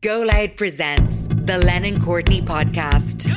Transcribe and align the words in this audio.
Go 0.00 0.20
Loud 0.20 0.56
presents 0.56 1.26
the 1.28 1.58
Lennon 1.58 2.00
Courtney 2.00 2.40
podcast. 2.40 3.28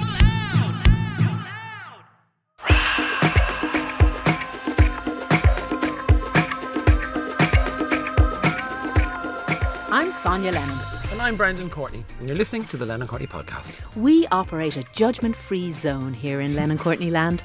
I'm 9.90 10.12
Sonya 10.12 10.52
Lennon. 10.52 10.78
And 11.12 11.20
I'm 11.20 11.36
Brendan 11.36 11.72
Courtney, 11.72 12.06
and 12.20 12.28
you're 12.28 12.38
listening 12.38 12.66
to 12.66 12.78
the 12.78 12.86
Lennon 12.86 13.08
Courtney 13.08 13.26
podcast. 13.26 13.76
We 13.96 14.28
operate 14.28 14.78
a 14.78 14.84
judgment 14.94 15.36
free 15.36 15.72
zone 15.72 16.14
here 16.14 16.42
in 16.42 16.56
Lennon 16.56 16.78
Courtney 16.78 17.10
land. 17.10 17.44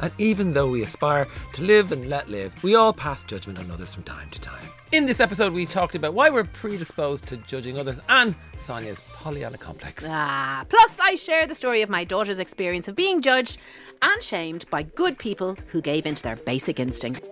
And 0.00 0.12
even 0.18 0.52
though 0.52 0.70
we 0.70 0.82
aspire 0.82 1.26
to 1.54 1.62
live 1.62 1.92
and 1.92 2.08
let 2.08 2.28
live, 2.28 2.62
we 2.62 2.74
all 2.74 2.92
pass 2.92 3.24
judgment 3.24 3.58
on 3.58 3.70
others 3.70 3.94
from 3.94 4.04
time 4.04 4.30
to 4.30 4.40
time. 4.40 4.66
In 4.90 5.04
this 5.04 5.20
episode, 5.20 5.52
we 5.52 5.66
talked 5.66 5.94
about 5.94 6.14
why 6.14 6.30
we're 6.30 6.44
predisposed 6.44 7.26
to 7.26 7.36
judging 7.36 7.78
others 7.78 8.00
and 8.08 8.34
Sonya's 8.56 9.00
Pollyanna 9.12 9.58
complex. 9.58 10.06
Ah, 10.08 10.64
plus, 10.68 10.98
I 11.02 11.14
share 11.14 11.46
the 11.46 11.54
story 11.54 11.82
of 11.82 11.90
my 11.90 12.04
daughter's 12.04 12.38
experience 12.38 12.88
of 12.88 12.96
being 12.96 13.20
judged 13.20 13.58
and 14.00 14.22
shamed 14.22 14.64
by 14.70 14.84
good 14.84 15.18
people 15.18 15.58
who 15.66 15.82
gave 15.82 16.06
into 16.06 16.22
their 16.22 16.36
basic 16.36 16.80
instinct. 16.80 17.22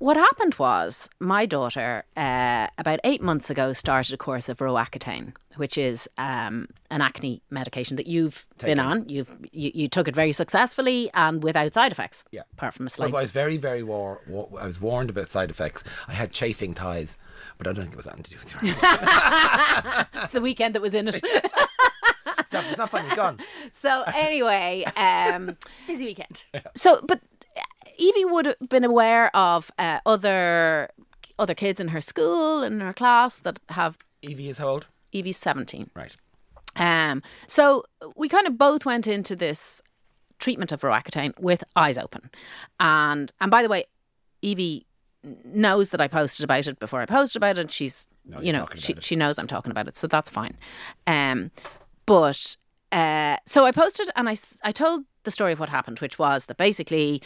What 0.00 0.16
happened 0.16 0.54
was 0.54 1.10
my 1.20 1.44
daughter, 1.44 2.04
uh, 2.16 2.68
about 2.78 3.00
eight 3.04 3.20
months 3.20 3.50
ago, 3.50 3.74
started 3.74 4.14
a 4.14 4.16
course 4.16 4.48
of 4.48 4.56
Roaccutane, 4.56 5.34
which 5.56 5.76
is 5.76 6.08
um, 6.16 6.68
an 6.90 7.02
acne 7.02 7.42
medication 7.50 7.96
that 7.96 8.06
you've 8.06 8.46
been 8.56 8.78
on. 8.78 9.06
You've 9.10 9.30
you, 9.52 9.70
you 9.74 9.88
took 9.88 10.08
it 10.08 10.14
very 10.14 10.32
successfully 10.32 11.10
and 11.12 11.42
without 11.42 11.74
side 11.74 11.92
effects. 11.92 12.24
Yeah. 12.30 12.44
apart 12.54 12.72
from 12.72 12.86
a 12.86 12.90
Well. 12.98 13.14
I 13.14 13.20
was 13.20 13.30
very, 13.30 13.58
very 13.58 13.82
war- 13.82 14.22
wa- 14.26 14.48
I 14.58 14.64
was 14.64 14.80
warned 14.80 15.10
about 15.10 15.28
side 15.28 15.50
effects. 15.50 15.84
I 16.08 16.14
had 16.14 16.32
chafing 16.32 16.72
thighs, 16.72 17.18
but 17.58 17.66
I 17.66 17.74
don't 17.74 17.82
think 17.82 17.92
it 17.92 17.98
was 17.98 18.06
anything 18.06 18.22
to 18.22 18.30
do 18.30 18.36
with 18.38 18.72
your. 18.72 18.72
It's 20.22 20.32
the 20.32 20.40
weekend 20.40 20.74
that 20.76 20.80
was 20.82 20.94
in 20.94 21.08
it. 21.08 21.20
it's, 21.22 22.52
not, 22.54 22.64
it's 22.70 22.78
not 22.78 22.88
funny. 22.88 23.14
Gone. 23.14 23.38
so 23.70 24.02
anyway, 24.14 24.84
um, 24.96 25.58
Busy 25.86 26.06
weekend. 26.06 26.44
so 26.74 27.02
but 27.06 27.20
Evie 28.00 28.24
would 28.24 28.46
have 28.46 28.56
been 28.68 28.84
aware 28.84 29.34
of 29.36 29.70
uh, 29.78 30.00
other 30.06 30.88
other 31.38 31.54
kids 31.54 31.80
in 31.80 31.88
her 31.88 32.00
school 32.00 32.62
and 32.62 32.74
in 32.76 32.80
her 32.80 32.92
class 32.92 33.38
that 33.38 33.60
have 33.70 33.98
Evie 34.22 34.48
is 34.48 34.58
how 34.58 34.68
old? 34.68 34.86
Evie's 35.12 35.36
seventeen. 35.36 35.90
Right. 35.94 36.16
Um, 36.76 37.22
so 37.46 37.84
we 38.16 38.28
kind 38.28 38.46
of 38.46 38.56
both 38.56 38.86
went 38.86 39.06
into 39.06 39.34
this 39.36 39.82
treatment 40.38 40.72
of 40.72 40.80
Roaccutane 40.80 41.38
with 41.38 41.62
eyes 41.76 41.98
open, 41.98 42.30
and 42.78 43.30
and 43.40 43.50
by 43.50 43.62
the 43.62 43.68
way, 43.68 43.84
Evie 44.42 44.86
knows 45.44 45.90
that 45.90 46.00
I 46.00 46.08
posted 46.08 46.44
about 46.44 46.66
it 46.66 46.78
before 46.78 47.02
I 47.02 47.06
posted 47.06 47.40
about 47.40 47.58
it. 47.58 47.70
She's 47.70 48.08
you're 48.24 48.42
you 48.42 48.52
know 48.52 48.66
she 48.76 48.94
it. 48.94 49.04
she 49.04 49.16
knows 49.16 49.38
I'm 49.38 49.46
talking 49.46 49.70
about 49.70 49.88
it, 49.88 49.96
so 49.96 50.06
that's 50.06 50.30
fine. 50.30 50.56
Um, 51.06 51.50
but 52.06 52.56
uh, 52.92 53.36
so 53.46 53.64
I 53.66 53.72
posted 53.72 54.08
and 54.16 54.28
I 54.28 54.36
I 54.62 54.72
told 54.72 55.04
the 55.24 55.30
story 55.30 55.52
of 55.52 55.60
what 55.60 55.68
happened, 55.68 55.98
which 56.00 56.18
was 56.18 56.46
that 56.46 56.56
basically. 56.56 57.22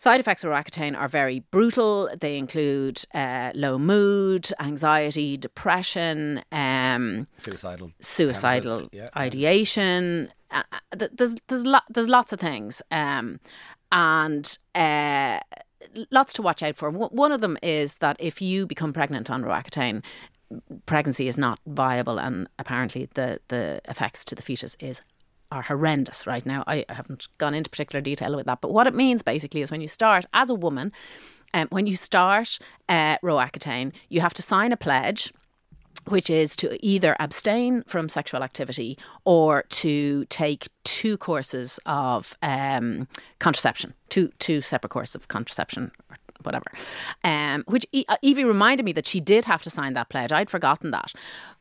Side 0.00 0.18
effects 0.18 0.44
of 0.44 0.50
Roaccutane 0.50 0.98
are 0.98 1.08
very 1.08 1.40
brutal. 1.50 2.08
They 2.18 2.38
include 2.38 3.04
uh, 3.12 3.52
low 3.54 3.78
mood, 3.78 4.50
anxiety, 4.58 5.36
depression, 5.36 6.42
um, 6.50 7.26
Suicidal. 7.36 7.92
suicidal 8.00 8.88
yeah. 8.92 9.10
ideation. 9.14 10.32
Uh, 10.50 10.62
uh, 10.72 11.06
there's 11.12 11.34
there's 11.48 11.66
lo- 11.66 11.86
there's 11.90 12.08
lots 12.08 12.32
of 12.32 12.40
things, 12.40 12.80
um, 12.90 13.40
and 13.92 14.56
uh, 14.74 15.40
lots 16.10 16.32
to 16.32 16.40
watch 16.40 16.62
out 16.62 16.76
for. 16.76 16.88
One 16.88 17.10
one 17.10 17.30
of 17.30 17.42
them 17.42 17.58
is 17.62 17.96
that 17.96 18.16
if 18.18 18.40
you 18.40 18.66
become 18.66 18.94
pregnant 18.94 19.30
on 19.30 19.42
Roaccutane, 19.42 20.02
pregnancy 20.86 21.28
is 21.28 21.36
not 21.36 21.60
viable, 21.66 22.18
and 22.18 22.48
apparently 22.58 23.10
the 23.12 23.38
the 23.48 23.82
effects 23.84 24.24
to 24.24 24.34
the 24.34 24.40
fetus 24.40 24.78
is 24.80 25.02
are 25.50 25.62
horrendous 25.62 26.26
right 26.26 26.44
now. 26.46 26.64
I 26.66 26.84
haven't 26.88 27.28
gone 27.38 27.54
into 27.54 27.70
particular 27.70 28.00
detail 28.00 28.36
with 28.36 28.46
that, 28.46 28.60
but 28.60 28.72
what 28.72 28.86
it 28.86 28.94
means 28.94 29.22
basically 29.22 29.62
is 29.62 29.70
when 29.70 29.80
you 29.80 29.88
start 29.88 30.24
as 30.32 30.50
a 30.50 30.54
woman, 30.54 30.92
um, 31.54 31.68
when 31.70 31.86
you 31.86 31.96
start 31.96 32.58
uh, 32.88 33.18
Roaccutane, 33.18 33.92
you 34.08 34.20
have 34.20 34.34
to 34.34 34.42
sign 34.42 34.72
a 34.72 34.76
pledge 34.76 35.32
which 36.06 36.30
is 36.30 36.56
to 36.56 36.84
either 36.84 37.14
abstain 37.20 37.82
from 37.86 38.08
sexual 38.08 38.42
activity 38.42 38.98
or 39.24 39.64
to 39.68 40.24
take 40.26 40.68
two 40.84 41.16
courses 41.18 41.78
of 41.86 42.36
um, 42.42 43.06
contraception, 43.38 43.94
two 44.08 44.30
two 44.38 44.60
separate 44.60 44.90
courses 44.90 45.14
of 45.14 45.28
contraception, 45.28 45.90
whatever. 46.42 46.66
Um, 47.24 47.64
which 47.66 47.86
uh, 48.08 48.16
Evie 48.22 48.44
reminded 48.44 48.84
me 48.84 48.92
that 48.92 49.06
she 49.06 49.20
did 49.20 49.44
have 49.44 49.62
to 49.62 49.70
sign 49.70 49.94
that 49.94 50.08
pledge. 50.08 50.32
I'd 50.32 50.50
forgotten 50.50 50.90
that. 50.90 51.12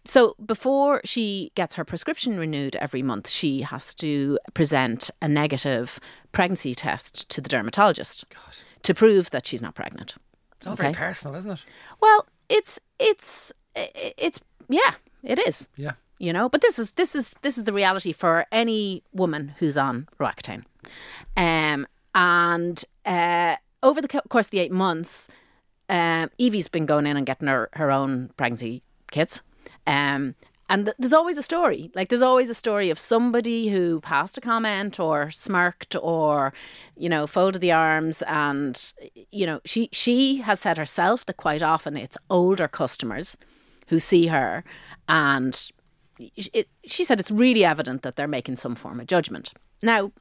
So 0.05 0.35
before 0.43 1.01
she 1.03 1.51
gets 1.55 1.75
her 1.75 1.85
prescription 1.85 2.37
renewed 2.37 2.75
every 2.77 3.03
month, 3.03 3.29
she 3.29 3.61
has 3.61 3.93
to 3.95 4.39
present 4.53 5.11
a 5.21 5.27
negative 5.27 5.99
pregnancy 6.31 6.73
test 6.75 7.29
to 7.29 7.41
the 7.41 7.49
dermatologist 7.49 8.25
to 8.83 8.93
prove 8.93 9.29
that 9.31 9.45
she's 9.47 9.61
not 9.61 9.75
pregnant. 9.75 10.15
It's 10.57 10.67
all 10.67 10.75
very 10.75 10.93
personal, 10.93 11.37
isn't 11.37 11.51
it? 11.51 11.65
Well, 12.01 12.27
it's 12.49 12.79
it's 12.99 13.53
it's 13.75 14.41
yeah, 14.67 14.95
it 15.23 15.39
is. 15.47 15.67
Yeah. 15.75 15.93
You 16.17 16.33
know, 16.33 16.49
but 16.49 16.61
this 16.61 16.77
is 16.77 16.91
this 16.91 17.15
is 17.15 17.35
this 17.43 17.57
is 17.57 17.63
the 17.63 17.71
reality 17.71 18.11
for 18.11 18.45
any 18.51 19.03
woman 19.13 19.53
who's 19.59 19.77
on 19.77 20.09
Roaccutane. 20.19 20.65
Um, 21.37 21.87
and 22.13 22.83
uh, 23.05 23.55
over 23.81 24.01
the 24.01 24.07
course 24.07 24.47
of 24.47 24.51
the 24.51 24.59
eight 24.59 24.71
months, 24.71 25.27
um, 25.89 26.29
Evie's 26.37 26.67
been 26.67 26.85
going 26.85 27.07
in 27.07 27.17
and 27.17 27.25
getting 27.25 27.47
her, 27.47 27.69
her 27.73 27.91
own 27.91 28.31
pregnancy 28.37 28.83
kits. 29.11 29.41
Um, 29.87 30.35
and 30.69 30.85
th- 30.85 30.95
there's 30.99 31.13
always 31.13 31.37
a 31.37 31.43
story. 31.43 31.89
Like 31.95 32.09
there's 32.09 32.21
always 32.21 32.49
a 32.49 32.53
story 32.53 32.91
of 32.91 32.99
somebody 32.99 33.69
who 33.69 34.01
passed 34.01 34.37
a 34.37 34.41
comment 34.41 34.99
or 34.99 35.31
smirked 35.31 35.95
or, 35.99 36.53
you 36.95 37.09
know, 37.09 37.25
folded 37.25 37.59
the 37.59 37.71
arms. 37.71 38.21
And 38.23 38.93
you 39.31 39.47
know, 39.47 39.61
she 39.65 39.89
she 39.91 40.37
has 40.37 40.59
said 40.59 40.77
herself 40.77 41.25
that 41.25 41.37
quite 41.37 41.63
often 41.63 41.97
it's 41.97 42.17
older 42.29 42.67
customers 42.67 43.35
who 43.87 43.99
see 43.99 44.27
her, 44.27 44.63
and 45.07 45.71
it, 46.19 46.67
she 46.85 47.03
said 47.03 47.19
it's 47.19 47.31
really 47.31 47.65
evident 47.65 48.03
that 48.03 48.15
they're 48.15 48.27
making 48.27 48.57
some 48.57 48.75
form 48.75 48.99
of 48.99 49.07
judgment. 49.07 49.53
Now, 49.81 50.11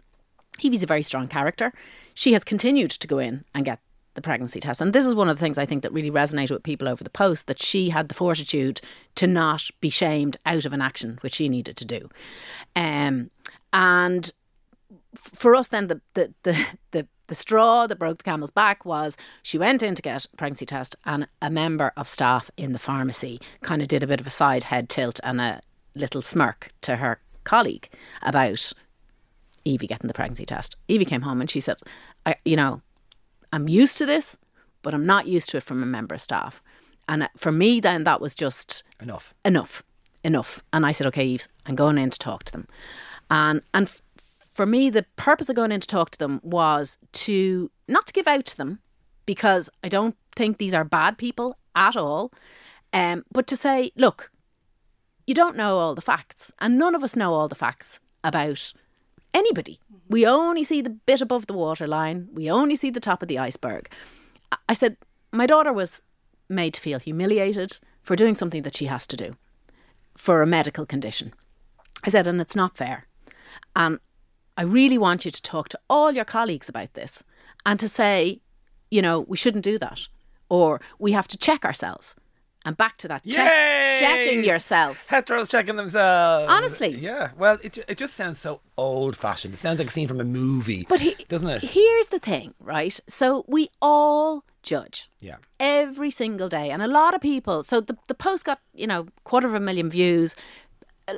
Evie's 0.62 0.82
a 0.82 0.86
very 0.86 1.02
strong 1.02 1.28
character. 1.28 1.72
She 2.14 2.32
has 2.32 2.44
continued 2.44 2.90
to 2.90 3.06
go 3.06 3.18
in 3.18 3.44
and 3.54 3.64
get 3.64 3.80
the 4.14 4.22
pregnancy 4.22 4.58
test. 4.58 4.80
And 4.80 4.92
this 4.92 5.06
is 5.06 5.14
one 5.14 5.28
of 5.28 5.36
the 5.36 5.40
things 5.40 5.58
I 5.58 5.66
think 5.66 5.82
that 5.82 5.92
really 5.92 6.10
resonated 6.10 6.50
with 6.50 6.64
people 6.64 6.88
over 6.88 7.04
the 7.04 7.10
post 7.10 7.46
that 7.46 7.62
she 7.62 7.90
had 7.90 8.08
the 8.08 8.14
fortitude 8.14 8.80
to 9.14 9.26
not 9.28 9.70
be 9.80 9.90
shamed 9.90 10.36
out 10.44 10.64
of 10.64 10.72
an 10.72 10.82
action 10.82 11.18
which 11.20 11.34
she 11.34 11.48
needed 11.48 11.76
to 11.76 11.84
do. 11.84 12.10
Um, 12.74 13.30
and 13.72 14.32
for 15.14 15.54
us, 15.54 15.68
then, 15.68 15.86
the, 15.86 16.00
the, 16.14 16.34
the, 16.42 16.66
the, 16.90 17.06
the 17.28 17.34
straw 17.34 17.86
that 17.86 17.98
broke 17.98 18.18
the 18.18 18.24
camel's 18.24 18.50
back 18.50 18.84
was 18.84 19.16
she 19.42 19.58
went 19.58 19.82
in 19.82 19.94
to 19.94 20.02
get 20.02 20.24
a 20.24 20.36
pregnancy 20.36 20.66
test, 20.66 20.96
and 21.04 21.28
a 21.40 21.50
member 21.50 21.92
of 21.96 22.08
staff 22.08 22.50
in 22.56 22.72
the 22.72 22.78
pharmacy 22.78 23.40
kind 23.62 23.82
of 23.82 23.88
did 23.88 24.02
a 24.02 24.06
bit 24.06 24.20
of 24.20 24.26
a 24.26 24.30
side 24.30 24.64
head 24.64 24.88
tilt 24.88 25.20
and 25.22 25.40
a 25.40 25.60
little 25.94 26.22
smirk 26.22 26.72
to 26.80 26.96
her 26.96 27.20
colleague 27.44 27.88
about 28.22 28.72
Evie 29.68 29.86
getting 29.86 30.08
the 30.08 30.14
pregnancy 30.14 30.46
test. 30.46 30.76
Evie 30.88 31.04
came 31.04 31.22
home 31.22 31.40
and 31.40 31.50
she 31.50 31.60
said, 31.60 31.76
I, 32.26 32.36
you 32.44 32.56
know, 32.56 32.80
I'm 33.52 33.68
used 33.68 33.96
to 33.98 34.06
this, 34.06 34.36
but 34.82 34.94
I'm 34.94 35.06
not 35.06 35.26
used 35.26 35.50
to 35.50 35.56
it 35.58 35.62
from 35.62 35.82
a 35.82 35.86
member 35.86 36.14
of 36.14 36.20
staff. 36.20 36.62
And 37.08 37.22
uh, 37.24 37.28
for 37.36 37.52
me, 37.52 37.80
then 37.80 38.04
that 38.04 38.20
was 38.20 38.34
just 38.34 38.82
Enough. 39.02 39.34
enough, 39.44 39.82
enough. 40.24 40.62
And 40.72 40.84
I 40.86 40.92
said, 40.92 41.06
okay, 41.08 41.24
Eves, 41.26 41.48
I'm 41.66 41.74
going 41.74 41.98
in 41.98 42.10
to 42.10 42.18
talk 42.18 42.44
to 42.44 42.52
them. 42.52 42.66
And 43.30 43.62
and 43.74 43.86
f- 43.86 44.02
for 44.50 44.66
me, 44.66 44.90
the 44.90 45.06
purpose 45.16 45.48
of 45.48 45.56
going 45.56 45.72
in 45.72 45.80
to 45.80 45.86
talk 45.86 46.10
to 46.10 46.18
them 46.18 46.40
was 46.42 46.98
to 47.12 47.70
not 47.86 48.06
to 48.06 48.12
give 48.12 48.26
out 48.26 48.44
to 48.46 48.56
them, 48.56 48.80
because 49.26 49.70
I 49.84 49.88
don't 49.88 50.16
think 50.34 50.56
these 50.58 50.74
are 50.74 50.84
bad 50.84 51.16
people 51.18 51.56
at 51.74 51.96
all, 51.96 52.32
um, 52.92 53.24
but 53.32 53.46
to 53.46 53.56
say, 53.56 53.92
look, 53.96 54.30
you 55.26 55.34
don't 55.34 55.56
know 55.56 55.78
all 55.78 55.94
the 55.94 56.00
facts, 56.02 56.52
and 56.58 56.78
none 56.78 56.94
of 56.94 57.04
us 57.04 57.14
know 57.14 57.34
all 57.34 57.48
the 57.48 57.54
facts 57.54 58.00
about 58.24 58.72
anybody. 59.34 59.80
We 60.08 60.26
only 60.26 60.64
see 60.64 60.80
the 60.80 60.90
bit 60.90 61.20
above 61.20 61.46
the 61.46 61.52
waterline. 61.54 62.28
We 62.32 62.50
only 62.50 62.76
see 62.76 62.90
the 62.90 63.00
top 63.00 63.22
of 63.22 63.28
the 63.28 63.38
iceberg. 63.38 63.90
I- 64.68 64.74
said, 64.74 64.96
my 65.32 65.46
daughter 65.46 65.72
was 65.72 66.02
made 66.48 66.74
to 66.74 66.80
feel 66.80 66.98
humiliated 66.98 67.78
for 68.02 68.16
doing 68.16 68.34
something 68.34 68.62
that 68.62 68.76
she 68.76 68.86
has 68.86 69.06
to 69.08 69.16
do 69.16 69.36
for 70.16 70.42
a 70.42 70.46
medical 70.46 70.86
condition. 70.86 71.34
I 72.04 72.10
said, 72.10 72.26
and 72.26 72.40
it's 72.40 72.56
not 72.56 72.76
fair. 72.76 73.06
And 73.76 73.98
I 74.56 74.62
really 74.62 74.98
want 74.98 75.24
you 75.24 75.30
to 75.30 75.42
talk 75.42 75.68
to 75.68 75.80
all 75.90 76.10
your 76.12 76.24
colleagues 76.24 76.68
about 76.68 76.94
this 76.94 77.22
and 77.66 77.78
to 77.80 77.88
say, 77.88 78.40
you 78.90 79.02
know, 79.02 79.20
we 79.20 79.36
shouldn't 79.36 79.64
do 79.64 79.78
that. 79.78 80.08
Or 80.48 80.80
we 80.98 81.12
have 81.12 81.28
to 81.28 81.36
check 81.36 81.64
ourselves. 81.64 82.14
And 82.68 82.76
back 82.76 82.98
to 82.98 83.08
that, 83.08 83.24
check, 83.24 83.98
checking 83.98 84.44
yourself. 84.44 85.06
Heteros 85.08 85.48
checking 85.48 85.76
themselves. 85.76 86.48
Honestly. 86.50 86.90
Yeah. 86.90 87.30
Well, 87.38 87.56
it, 87.62 87.78
it 87.88 87.96
just 87.96 88.12
sounds 88.12 88.38
so 88.38 88.60
old 88.76 89.16
fashioned. 89.16 89.54
It 89.54 89.56
sounds 89.56 89.78
like 89.78 89.88
a 89.88 89.90
scene 89.90 90.06
from 90.06 90.20
a 90.20 90.24
movie. 90.24 90.84
But 90.86 91.00
he, 91.00 91.14
doesn't 91.30 91.48
it? 91.48 91.62
Here's 91.62 92.08
the 92.08 92.18
thing, 92.18 92.52
right? 92.60 93.00
So 93.08 93.46
we 93.48 93.70
all 93.80 94.44
judge. 94.62 95.08
Yeah. 95.18 95.36
Every 95.58 96.10
single 96.10 96.50
day. 96.50 96.68
And 96.68 96.82
a 96.82 96.88
lot 96.88 97.14
of 97.14 97.22
people, 97.22 97.62
so 97.62 97.80
the, 97.80 97.96
the 98.06 98.14
post 98.14 98.44
got, 98.44 98.60
you 98.74 98.86
know, 98.86 99.06
quarter 99.24 99.46
of 99.46 99.54
a 99.54 99.60
million 99.60 99.88
views, 99.88 100.34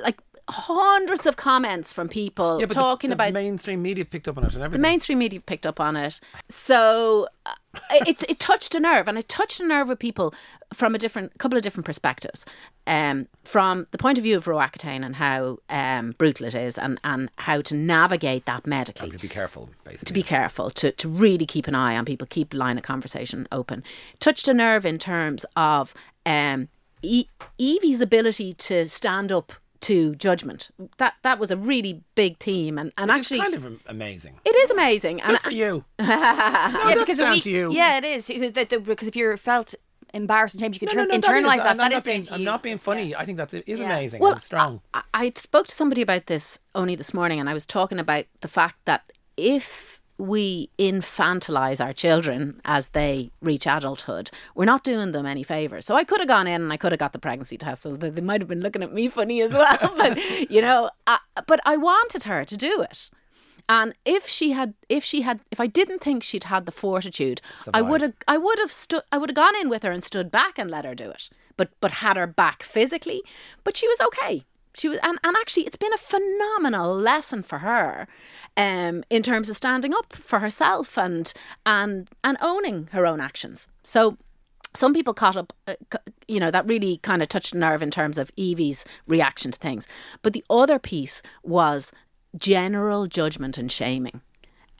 like 0.03 0.21
hundreds 0.51 1.25
of 1.25 1.35
comments 1.35 1.93
from 1.93 2.07
people 2.09 2.59
yeah, 2.59 2.65
but 2.65 2.73
talking 2.73 3.09
the, 3.09 3.15
the 3.15 3.23
about 3.23 3.33
mainstream 3.33 3.81
media 3.81 4.05
picked 4.05 4.27
up 4.27 4.37
on 4.37 4.43
it 4.43 4.53
and 4.53 4.63
everything. 4.63 4.81
the 4.81 4.87
mainstream 4.87 5.19
media 5.19 5.39
picked 5.39 5.65
up 5.65 5.79
on 5.79 5.95
it. 5.95 6.19
So 6.49 7.27
uh, 7.45 7.53
it, 7.91 8.23
it 8.27 8.39
touched 8.39 8.75
a 8.75 8.79
nerve, 8.79 9.07
and 9.07 9.17
it 9.17 9.29
touched 9.29 9.59
a 9.59 9.65
nerve 9.65 9.87
with 9.87 9.99
people 9.99 10.33
from 10.73 10.93
a 10.93 10.97
different 10.97 11.37
couple 11.37 11.57
of 11.57 11.63
different 11.63 11.85
perspectives. 11.85 12.45
Um, 12.85 13.27
from 13.43 13.87
the 13.91 13.97
point 13.97 14.17
of 14.17 14.23
view 14.23 14.35
of 14.37 14.45
Roaccutane 14.45 15.05
and 15.05 15.15
how 15.15 15.59
um, 15.69 16.11
brutal 16.17 16.47
it 16.47 16.55
is, 16.55 16.77
and, 16.77 16.99
and 17.03 17.31
how 17.37 17.61
to 17.61 17.75
navigate 17.75 18.45
that 18.45 18.67
medically 18.67 19.11
to 19.11 19.17
be 19.17 19.27
careful, 19.27 19.69
basically. 19.83 20.05
to 20.05 20.13
be 20.13 20.23
careful, 20.23 20.69
to, 20.71 20.91
to 20.91 21.07
really 21.07 21.45
keep 21.45 21.67
an 21.67 21.75
eye 21.75 21.95
on 21.95 22.05
people, 22.05 22.27
keep 22.29 22.53
line 22.53 22.77
of 22.77 22.83
conversation 22.83 23.47
open. 23.51 23.83
Touched 24.19 24.47
a 24.47 24.53
nerve 24.53 24.85
in 24.85 24.97
terms 24.97 25.45
of 25.55 25.93
um, 26.25 26.67
e- 27.01 27.27
Evie's 27.57 28.01
ability 28.01 28.53
to 28.53 28.87
stand 28.87 29.31
up 29.31 29.53
to 29.81 30.15
judgment. 30.15 30.69
That 30.97 31.15
that 31.23 31.39
was 31.39 31.51
a 31.51 31.57
really 31.57 32.03
big 32.15 32.37
theme, 32.37 32.77
and, 32.77 32.91
and 32.97 33.09
Which 33.09 33.19
actually, 33.19 33.37
is 33.39 33.43
kind 33.43 33.53
of 33.55 33.79
amazing. 33.87 34.39
it 34.45 34.55
is 34.55 34.71
amazing. 34.71 35.21
And 35.21 35.31
Good 35.31 35.39
for 35.41 35.51
you. 35.51 35.85
yeah, 35.99 36.71
that's 36.85 36.99
because 36.99 37.17
down 37.17 37.31
we, 37.31 37.41
to 37.41 37.49
you. 37.51 37.71
yeah, 37.73 37.97
it 37.97 38.03
is. 38.03 38.29
You- 38.29 38.51
Because 38.51 39.07
if 39.07 39.15
you're 39.15 39.37
felt 39.37 39.73
embarrassed 40.13 40.55
and 40.55 40.61
shame, 40.61 40.73
you 40.73 40.79
can 40.79 40.87
No, 40.87 41.05
turn, 41.05 41.07
no, 41.07 41.15
no, 41.15 41.19
internalize 41.21 41.57
is- 41.57 41.63
that. 41.63 41.69
I'm 41.71 41.77
That 41.77 41.91
not 41.91 41.97
is 41.99 42.03
being, 42.03 42.25
I'm 42.31 42.39
you. 42.41 42.45
not 42.45 42.63
being 42.63 42.77
funny. 42.77 43.15
I 43.15 43.25
think 43.25 43.37
that 43.37 43.53
is 43.53 43.79
Yeah. 43.79 43.85
amazing. 43.85 44.19
Well, 44.21 44.33
and 44.33 44.41
strong. 44.41 44.81
I, 44.93 45.03
I 45.13 45.31
spoke 45.35 45.67
to 45.67 45.73
somebody 45.75 46.01
about 46.01 46.25
this 46.25 46.59
only 46.75 46.95
this 46.95 47.13
morning, 47.13 47.39
and 47.39 47.49
I 47.49 47.53
was 47.53 47.65
talking 47.65 47.97
about 47.99 48.25
the 48.41 48.47
fact 48.49 48.75
that 48.85 49.11
if 49.37 50.00
we 50.21 50.69
infantilize 50.77 51.83
our 51.83 51.93
children 51.93 52.61
as 52.63 52.89
they 52.89 53.31
reach 53.41 53.65
adulthood, 53.65 54.29
we're 54.53 54.65
not 54.65 54.83
doing 54.83 55.13
them 55.13 55.25
any 55.25 55.41
favors. 55.41 55.83
So 55.83 55.95
I 55.95 56.03
could 56.03 56.19
have 56.19 56.27
gone 56.27 56.45
in 56.45 56.61
and 56.61 56.71
I 56.71 56.77
could 56.77 56.91
have 56.91 56.99
got 56.99 57.11
the 57.11 57.17
pregnancy 57.17 57.57
test, 57.57 57.81
so 57.81 57.95
they 57.95 58.21
might 58.21 58.39
have 58.39 58.47
been 58.47 58.61
looking 58.61 58.83
at 58.83 58.93
me 58.93 59.07
funny 59.07 59.41
as 59.41 59.51
well. 59.51 59.93
but 59.97 60.19
you 60.51 60.61
know, 60.61 60.91
I, 61.07 61.17
but 61.47 61.59
I 61.65 61.75
wanted 61.75 62.25
her 62.25 62.45
to 62.45 62.55
do 62.55 62.81
it. 62.83 63.09
And 63.67 63.95
if 64.05 64.27
she 64.27 64.51
had, 64.51 64.75
if 64.89 65.03
she 65.03 65.21
had, 65.23 65.39
if 65.49 65.59
I 65.59 65.65
didn't 65.65 66.01
think 66.01 66.21
she'd 66.21 66.45
had 66.45 66.67
the 66.67 66.71
fortitude, 66.71 67.41
I 67.73 67.81
would 67.81 68.01
have, 68.01 68.13
I 68.27 68.37
would 68.37 68.59
have 68.59 68.71
stood, 68.71 69.01
I 69.11 69.17
would 69.17 69.29
have 69.29 69.35
gone 69.35 69.55
in 69.59 69.69
with 69.69 69.81
her 69.81 69.91
and 69.91 70.03
stood 70.03 70.29
back 70.29 70.59
and 70.59 70.69
let 70.69 70.85
her 70.85 70.93
do 70.93 71.09
it. 71.09 71.29
But, 71.57 71.71
but 71.79 71.91
had 71.91 72.17
her 72.17 72.27
back 72.27 72.61
physically. 72.61 73.23
But 73.63 73.75
she 73.75 73.87
was 73.87 73.99
okay. 74.01 74.45
She 74.73 74.87
was, 74.87 74.99
and, 75.03 75.19
and 75.23 75.35
actually, 75.37 75.63
it's 75.65 75.77
been 75.77 75.93
a 75.93 75.97
phenomenal 75.97 76.95
lesson 76.95 77.43
for 77.43 77.59
her, 77.59 78.07
um, 78.55 79.03
in 79.09 79.21
terms 79.21 79.49
of 79.49 79.55
standing 79.55 79.93
up 79.93 80.13
for 80.13 80.39
herself 80.39 80.97
and 80.97 81.33
and 81.65 82.09
and 82.23 82.37
owning 82.41 82.87
her 82.91 83.05
own 83.05 83.19
actions. 83.19 83.67
So 83.83 84.17
some 84.73 84.93
people 84.93 85.13
caught 85.13 85.35
up, 85.35 85.53
uh, 85.67 85.75
you 86.27 86.39
know, 86.39 86.51
that 86.51 86.67
really 86.67 86.97
kind 86.97 87.21
of 87.21 87.27
touched 87.27 87.53
a 87.53 87.57
nerve 87.57 87.83
in 87.83 87.91
terms 87.91 88.17
of 88.17 88.31
Evie's 88.37 88.85
reaction 89.07 89.51
to 89.51 89.59
things. 89.59 89.87
But 90.21 90.33
the 90.33 90.45
other 90.49 90.79
piece 90.79 91.21
was 91.43 91.91
general 92.37 93.07
judgment 93.07 93.57
and 93.57 93.71
shaming. 93.71 94.21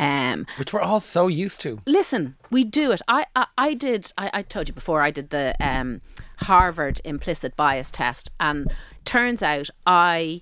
Um, 0.02 0.48
Which 0.58 0.74
we're 0.74 0.82
all 0.82 1.00
so 1.00 1.28
used 1.28 1.62
to. 1.62 1.80
listen, 1.86 2.36
we 2.50 2.64
do 2.64 2.92
it. 2.92 3.02
I 3.08 3.26
I, 3.36 3.46
I 3.58 3.74
did. 3.76 4.12
I, 4.18 4.32
I 4.34 4.42
told 4.42 4.68
you 4.68 4.74
before. 4.74 5.02
I 5.02 5.12
did 5.12 5.30
the 5.30 5.56
um, 5.60 6.02
Harvard 6.38 7.00
implicit 7.06 7.56
bias 7.56 7.92
test, 7.92 8.32
and 8.40 8.74
turns 9.06 9.44
out 9.44 9.70
I 9.86 10.42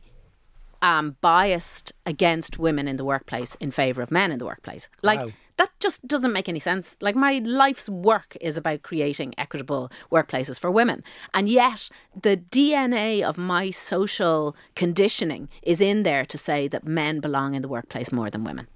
am 0.82 1.18
biased 1.20 1.92
against 2.06 2.58
women 2.58 2.88
in 2.88 2.96
the 2.96 3.04
workplace 3.04 3.56
in 3.56 3.70
favor 3.70 4.02
of 4.02 4.12
men 4.12 4.32
in 4.32 4.40
the 4.40 4.46
workplace. 4.46 4.90
Like. 5.04 5.20
Wow. 5.20 5.32
That 5.58 5.78
just 5.82 6.08
doesn't 6.08 6.32
make 6.32 6.48
any 6.48 6.60
sense. 6.60 6.96
Like, 7.02 7.18
my 7.18 7.42
life's 7.44 7.90
work 7.90 8.38
is 8.40 8.56
about 8.56 8.82
creating 8.82 9.34
equitable 9.38 9.92
workplaces 10.10 10.58
for 10.58 10.72
women. 10.72 11.04
And 11.34 11.50
yet, 11.50 11.90
the 12.16 12.38
DNA 12.38 13.22
of 13.22 13.38
my 13.38 13.70
social 13.70 14.56
conditioning 14.76 15.50
is 15.62 15.82
in 15.82 16.04
there 16.04 16.24
to 16.28 16.38
say 16.38 16.70
that 16.70 16.86
men 16.88 17.20
belong 17.20 17.56
in 17.56 17.62
the 17.62 17.68
workplace 17.68 18.10
more 18.10 18.30
than 18.30 18.46
women. 18.46 18.70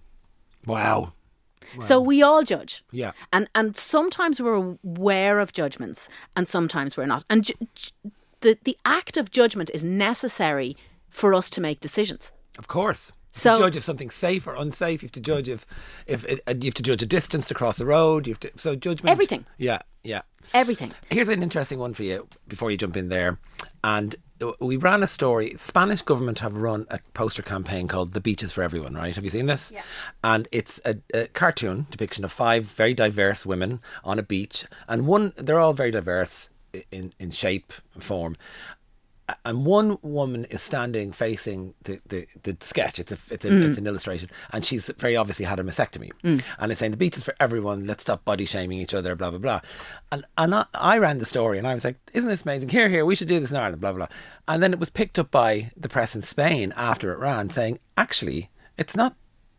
Wow. 0.66 1.14
So 1.80 2.00
we 2.00 2.22
all 2.22 2.44
judge. 2.44 2.84
Yeah. 2.92 3.12
And 3.32 3.48
and 3.56 3.76
sometimes 3.76 4.40
we're 4.42 4.76
aware 4.84 5.40
of 5.40 5.54
judgments 5.54 6.10
and 6.36 6.48
sometimes 6.48 6.96
we're 6.98 7.08
not. 7.08 7.24
And 7.30 7.46
ju- 7.46 7.54
ju- 7.76 8.12
the 8.42 8.58
the 8.64 8.78
act 8.86 9.18
of 9.18 9.32
judgment 9.32 9.70
is 9.74 9.84
necessary 9.84 10.76
for 11.10 11.34
us 11.34 11.50
to 11.52 11.62
make 11.62 11.80
decisions. 11.80 12.32
Of 12.60 12.68
course. 12.68 13.12
You 13.12 13.40
So- 13.40 13.50
have 13.50 13.60
to 13.60 13.64
judge 13.66 13.78
if 13.78 13.84
something's 13.84 14.14
safe 14.14 14.46
or 14.46 14.54
unsafe. 14.56 15.02
You 15.02 15.08
have 15.08 15.12
to 15.14 15.20
judge 15.22 15.50
if, 15.50 15.66
if 16.06 16.24
it, 16.26 16.42
you 16.48 16.66
have 16.68 16.74
to 16.76 16.84
judge 16.84 17.02
a 17.02 17.08
distance 17.08 17.48
to 17.48 17.54
cross 17.56 17.80
a 17.80 17.86
road. 17.86 18.28
You 18.28 18.34
have 18.34 18.40
to 18.42 18.52
so 18.58 18.76
judgment. 18.76 19.10
Everything. 19.12 19.46
Yeah, 19.58 19.80
yeah. 20.04 20.22
Everything. 20.54 20.92
Here's 21.10 21.30
an 21.30 21.42
interesting 21.42 21.80
one 21.80 21.94
for 21.96 22.04
you 22.04 22.28
before 22.48 22.70
you 22.70 22.78
jump 22.78 22.96
in 22.98 23.08
there. 23.10 23.40
And 23.84 24.16
we 24.60 24.78
ran 24.78 25.04
a 25.04 25.08
story. 25.08 25.54
Spanish 25.58 26.02
government 26.02 26.40
have 26.40 26.58
run 26.58 26.86
a 26.90 27.00
poster 27.14 27.42
campaign 27.42 27.88
called 27.88 28.14
"The 28.14 28.22
Beaches 28.22 28.52
for 28.52 28.64
Everyone." 28.64 28.94
Right? 28.96 29.16
Have 29.16 29.24
you 29.24 29.30
seen 29.30 29.46
this? 29.46 29.72
Yeah. 29.74 29.82
And 30.24 30.48
it's 30.52 30.80
a, 30.86 30.98
a 31.14 31.28
cartoon 31.28 31.88
depiction 31.92 32.24
of 32.26 32.32
five 32.32 32.66
very 32.66 32.94
diverse 32.94 33.46
women 33.46 33.82
on 34.04 34.20
a 34.20 34.24
beach, 34.24 34.66
and 34.88 35.08
one 35.08 35.34
they're 35.38 35.60
all 35.60 35.74
very 35.74 35.92
diverse 35.92 36.50
in 36.92 37.14
in 37.20 37.32
shape 37.32 37.74
and 37.94 38.04
form. 38.04 38.36
And 39.46 39.66
one 39.66 39.98
woman 40.02 40.46
is 40.46 40.62
standing 40.62 41.14
facing 41.14 41.74
the, 41.84 42.00
the, 42.06 42.28
the 42.44 42.58
sketch. 42.60 43.00
It's 43.00 43.12
a 43.12 43.18
it's 43.32 43.46
a, 43.46 43.50
mm. 43.50 43.68
it's 43.68 43.78
an 43.78 43.88
illustration, 43.88 44.30
and 44.52 44.66
she's 44.66 44.90
very 44.98 45.16
obviously 45.16 45.46
had 45.46 45.60
a 45.60 45.64
mastectomy. 45.64 46.12
Mm. 46.24 46.44
And 46.60 46.72
it's 46.72 46.80
saying 46.80 46.92
the 46.92 46.98
beach 46.98 47.16
is 47.16 47.24
for 47.24 47.36
everyone. 47.40 47.88
Let's 47.88 48.04
stop 48.04 48.26
body 48.26 48.44
shaming 48.44 48.80
each 48.80 48.94
other. 48.94 49.16
Blah 49.16 49.30
blah 49.30 49.40
blah. 49.40 49.62
And 50.12 50.26
and 50.38 50.54
I, 50.54 50.66
I 50.74 50.98
ran 50.98 51.20
the 51.20 51.26
story, 51.26 51.58
and 51.58 51.66
I 51.66 51.74
was 51.74 51.86
like, 51.86 51.98
"Isn't 52.14 52.30
this 52.30 52.44
amazing? 52.44 52.70
Here 52.70 52.90
here, 52.90 53.06
we 53.06 53.16
should 53.16 53.30
do 53.30 53.40
this 53.40 53.52
in 53.52 53.58
Ireland." 53.58 53.80
Blah 53.80 53.94
blah. 53.94 54.08
blah. 54.08 54.16
And 54.48 54.62
then 54.62 54.74
it 54.74 54.80
was 54.80 54.90
picked 54.90 55.18
up 55.18 55.32
by 55.32 55.72
the 55.78 55.90
press 55.90 56.16
in 56.16 56.22
Spain 56.22 56.74
after 56.76 57.14
it 57.14 57.20
ran, 57.20 57.50
saying, 57.50 57.80
"Actually, 57.98 58.50
it's 58.78 58.96
not 58.96 59.16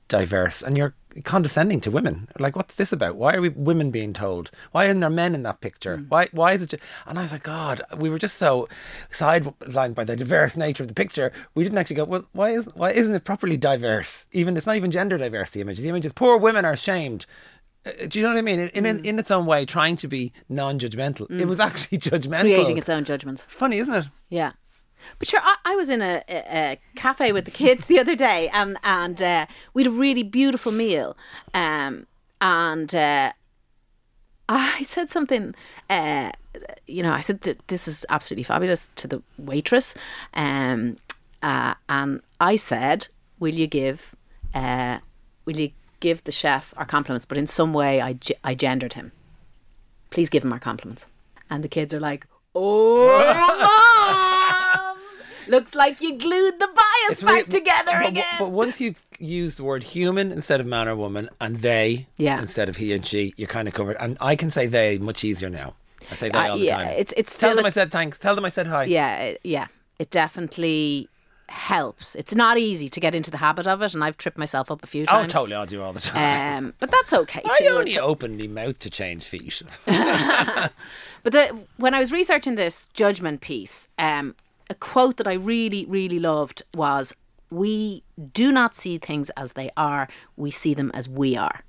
diverse, 0.09 0.63
and 0.63 0.77
you're 0.77 0.95
condescending 1.23 1.81
to 1.81 1.91
women. 1.91 2.29
Like, 2.39 2.57
what's 2.57 2.75
this 2.75 2.93
about? 2.93 3.17
Why 3.17 3.35
are 3.35 3.41
we 3.41 3.51
women 3.51 3.91
being 3.91 4.13
told? 4.13 4.51
Why 4.73 4.87
aren't 4.87 5.01
there 5.01 5.11
men 5.11 5.35
in 5.35 5.43
that 5.45 5.61
picture? 5.61 5.99
Mm. 5.99 6.09
Why 6.09 6.29
why 6.33 6.53
is 6.53 6.63
it?" 6.63 6.71
Ju-? 6.71 6.79
And 7.07 7.19
I 7.19 7.23
was 7.23 7.33
like, 7.33 7.45
God, 7.45 7.83
we 7.97 8.09
were 8.09 8.19
just 8.19 8.37
so 8.37 8.69
sidelined 9.11 9.95
by 9.95 10.05
the 10.05 10.17
diverse 10.17 10.57
nature 10.57 10.83
of 10.83 10.89
the 10.89 10.95
picture. 10.95 11.33
We 11.55 11.63
didn't 11.63 11.79
actually 11.79 11.97
go, 11.97 12.05
well, 12.05 12.27
why 12.33 12.51
is 12.51 12.67
why 12.75 12.91
isn't 12.91 13.15
it 13.15 13.25
properly 13.25 13.57
diverse? 13.57 14.27
Even 14.33 14.57
it's 14.57 14.67
not 14.67 14.77
even 14.77 14.91
gender 14.91 15.19
diverse. 15.19 15.51
The 15.51 15.61
image, 15.61 15.79
the 15.79 15.89
image 15.89 16.07
is 16.07 16.13
poor 16.13 16.37
women 16.37 16.65
are 16.65 16.77
shamed. 16.77 17.27
Uh, 17.87 17.91
uh 17.91 18.07
Do 18.07 18.19
you 18.19 18.25
know 18.25 18.33
what 18.33 18.39
I 18.39 18.43
mean? 18.43 18.61
In 18.61 18.87
in, 18.87 19.05
in 19.05 19.17
mm. 19.17 19.21
its 19.21 19.31
own 19.31 19.47
way, 19.47 19.65
trying 19.65 19.97
to 19.97 20.09
be 20.09 20.33
non-judgmental, 20.49 21.31
it 21.31 21.45
mm. 21.45 21.49
was 21.49 21.61
actually 21.61 21.99
judgmental. 22.11 22.43
Creating 22.55 22.79
its 22.79 22.89
own 22.89 23.05
judgments. 23.05 23.45
Funny, 23.45 23.79
isn't 23.79 23.95
it? 23.95 24.09
Yeah. 24.29 24.53
But 25.19 25.29
sure, 25.29 25.41
I, 25.43 25.57
I 25.65 25.77
was 25.77 25.89
in 25.89 26.03
a, 26.03 26.23
a, 26.29 26.79
cafe 26.95 27.33
with 27.33 27.45
the 27.45 27.51
kids 27.51 27.87
the 27.87 27.99
other 27.99 28.17
day, 28.17 28.49
and 28.53 28.77
and 28.83 29.21
uh, 29.21 29.47
we 29.73 29.83
had 29.83 29.93
a 29.93 29.97
really 29.97 30.23
beautiful 30.23 30.73
meal, 30.73 31.17
um, 31.53 32.07
and 32.41 32.95
uh, 32.95 33.33
I 34.49 34.83
said 34.83 35.11
something. 35.11 35.55
Uh, 35.89 36.33
you 36.87 37.03
know, 37.03 37.13
I 37.13 37.21
said 37.21 37.41
that 37.43 37.67
this 37.69 37.89
is 37.89 38.07
absolutely 38.09 38.45
fabulous 38.45 38.89
to 38.97 39.09
the 39.09 39.23
waitress, 39.39 39.97
um, 40.35 40.97
uh, 41.43 41.75
and 41.89 42.23
I 42.41 42.57
said, 42.57 43.09
"Will 43.39 43.55
you 43.55 43.67
give, 43.67 44.15
uh, 44.55 44.99
will 45.45 45.57
you 45.57 45.71
give 46.01 46.25
the 46.25 46.33
chef 46.33 46.75
our 46.77 46.87
compliments?" 46.87 47.25
But 47.25 47.39
in 47.39 47.47
some 47.47 47.73
way, 47.73 48.01
I 48.01 48.19
I 48.43 48.55
gendered 48.55 48.95
him. 48.95 49.13
Please 50.11 50.31
give 50.31 50.45
him 50.45 50.53
our 50.53 50.61
compliments. 50.61 51.07
And 51.51 51.63
the 51.63 51.69
kids 51.69 51.93
are 51.93 52.01
like, 52.01 52.27
"Oh! 52.55 54.21
Looks 55.49 55.75
like 55.75 56.01
you 56.01 56.17
glued 56.19 56.59
the 56.59 56.69
bias 56.69 57.23
back 57.23 57.47
together 57.49 57.93
but, 58.03 58.09
again." 58.09 58.25
But 58.39 58.51
once 58.51 58.81
you've 58.81 59.01
used 59.19 59.59
the 59.59 59.65
word 59.65 59.83
human 59.83 60.33
instead 60.33 60.61
of 60.61 60.67
man 60.67 60.89
or 60.89 60.97
woman 60.97 61.29
and 61.41 61.57
they 61.57 62.07
Yeah. 62.17 62.39
instead 62.41 62.69
of 62.69 62.77
he 62.77 62.93
and 62.93 63.05
she, 63.07 63.33
you're 63.37 63.49
kind 63.49 63.69
of 63.69 63.75
covered. 63.75 63.97
And 64.01 64.17
I 64.21 64.37
can 64.37 64.51
say 64.51 64.67
they 64.67 64.99
much 64.99 65.25
easier 65.25 65.49
now. 65.51 65.75
I 66.11 66.15
say 66.17 66.29
they 66.29 66.39
Uh, 66.39 66.51
all 66.51 66.59
the 66.59 66.65
yeah, 66.65 66.77
time. 66.79 66.89
it's- 66.89 67.15
it's 67.17 67.39
Tell 67.39 67.55
them 67.57 67.65
a- 67.65 67.69
I 67.69 67.71
said 67.71 67.91
thanks. 67.91 68.19
Tell 68.19 68.35
them 68.35 68.45
I 68.45 68.49
said 68.51 68.67
hi. 68.67 68.85
yeah, 68.85 69.35
yeah, 69.43 69.67
it 69.99 70.11
definitely 70.11 71.09
helps. 71.49 72.15
It's 72.15 72.35
not 72.35 72.59
easy 72.59 72.89
to 72.89 73.01
get 73.01 73.15
into 73.15 73.31
the 73.31 73.37
habit 73.37 73.67
of 73.67 73.81
it, 73.83 73.95
and 73.95 74.03
I've 74.03 74.17
tripped 74.17 74.39
myself 74.39 74.71
up 74.71 74.83
a 74.83 74.87
few 74.87 75.03
Oh, 75.03 75.07
times. 75.07 75.33
totally. 75.33 75.55
I'll 75.55 75.67
do 75.67 75.83
all 75.83 75.93
the 75.93 76.01
time. 76.01 76.65
Um, 76.65 76.75
but 76.81 76.91
that's 76.91 77.13
okay 77.13 77.43
I 77.49 77.59
too. 77.59 77.67
only 77.69 77.93
It's- 77.93 78.03
openly 78.05 78.49
mouth 78.49 78.79
to 78.81 78.91
change 78.91 79.25
feet. 79.25 79.63
But 81.23 81.33
the, 81.33 81.59
when 81.79 81.95
I 81.95 82.01
was 82.01 82.13
researching 82.13 82.55
this 82.57 82.87
judgment 82.93 83.41
piece, 83.41 83.89
um, 83.99 84.35
a 84.75 84.77
quote 84.79 85.17
that 85.19 85.29
I 85.29 85.35
really, 85.35 85.87
really 85.87 86.19
loved 86.19 86.63
was, 86.75 87.15
"We 87.51 88.03
do 88.33 88.51
not 88.51 88.75
see 88.75 88.99
things 88.99 89.31
as 89.43 89.53
they 89.53 89.71
are; 89.77 90.09
we 90.37 90.51
see 90.51 90.75
them 90.75 90.91
as 90.93 91.09
we 91.09 91.37
are." 91.37 91.65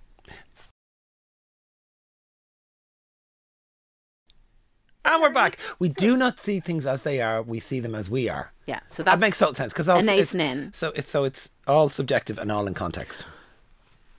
And 5.07 5.21
we're 5.21 5.31
back. 5.31 5.59
We 5.77 5.89
do 5.89 6.17
not 6.17 6.39
see 6.39 6.59
things 6.59 6.87
as 6.87 7.03
they 7.03 7.21
are. 7.21 7.43
We 7.43 7.59
see 7.59 7.79
them 7.79 7.93
as 7.93 8.09
we 8.09 8.27
are. 8.27 8.51
Yeah, 8.65 8.79
so 8.87 9.03
That 9.03 9.19
makes 9.19 9.37
total 9.37 9.53
sense 9.53 9.71
because 9.71 9.87
an 9.87 10.09
ace 10.09 10.33
in. 10.33 10.73
so 10.73 10.87
it's 10.95 11.07
so 11.07 11.25
it's 11.25 11.51
all 11.67 11.89
subjective 11.89 12.39
and 12.39 12.51
all 12.51 12.65
in 12.65 12.73
context. 12.73 13.23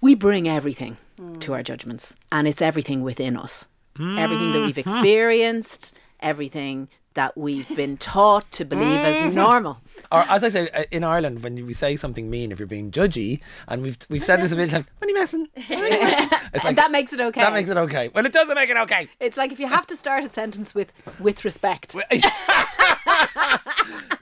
we 0.00 0.14
bring 0.14 0.47
everything 0.47 0.97
to 1.40 1.55
our 1.55 1.64
judgments, 1.64 2.14
and 2.31 2.47
it's 2.47 2.62
everything 2.62 3.02
within 3.02 3.37
us, 3.37 3.69
everything 3.99 4.52
that 4.52 4.59
mm-hmm. 4.59 4.66
we've 4.66 4.78
experienced, 4.78 5.97
everything 6.21 6.88
that 7.17 7.37
we've 7.37 7.75
been 7.75 7.97
taught 7.97 8.49
to 8.53 8.65
believe 8.65 9.01
as 9.01 9.35
normal. 9.35 9.81
Or 10.13 10.21
as 10.29 10.45
I 10.45 10.49
say 10.49 10.69
uh, 10.71 10.85
in 10.91 11.03
Ireland, 11.03 11.43
when 11.43 11.67
we 11.67 11.73
say 11.73 11.97
something 11.97 12.31
mean, 12.31 12.53
if 12.53 12.61
you're 12.61 12.69
being 12.69 12.93
judgy, 12.93 13.41
and 13.67 13.83
we've 13.83 13.99
we've 14.09 14.23
said 14.23 14.41
this 14.41 14.53
a 14.53 14.55
million 14.55 14.71
times, 14.71 14.87
when 14.99 15.09
are 15.09 15.11
you 15.11 15.19
messing? 15.19 15.49
When 15.67 15.83
are 15.83 15.87
you 15.87 16.01
messing?" 16.01 16.39
It's 16.55 16.65
and 16.65 16.79
that 16.79 16.91
makes 16.91 17.13
it 17.13 17.21
okay. 17.21 17.41
that 17.41 17.53
makes 17.53 17.69
it 17.69 17.77
okay. 17.77 18.09
Well, 18.15 18.25
it 18.25 18.33
doesn't 18.33 18.55
make 18.55 18.71
it 18.71 18.77
okay. 18.77 19.09
It's 19.21 19.37
like 19.37 19.53
if 19.53 19.59
you 19.59 19.67
have 19.67 19.87
to 19.89 19.97
start 19.97 20.25
a 20.25 20.29
sentence 20.29 20.75
with 20.75 20.93
"with 21.19 21.45
respect." 21.45 21.97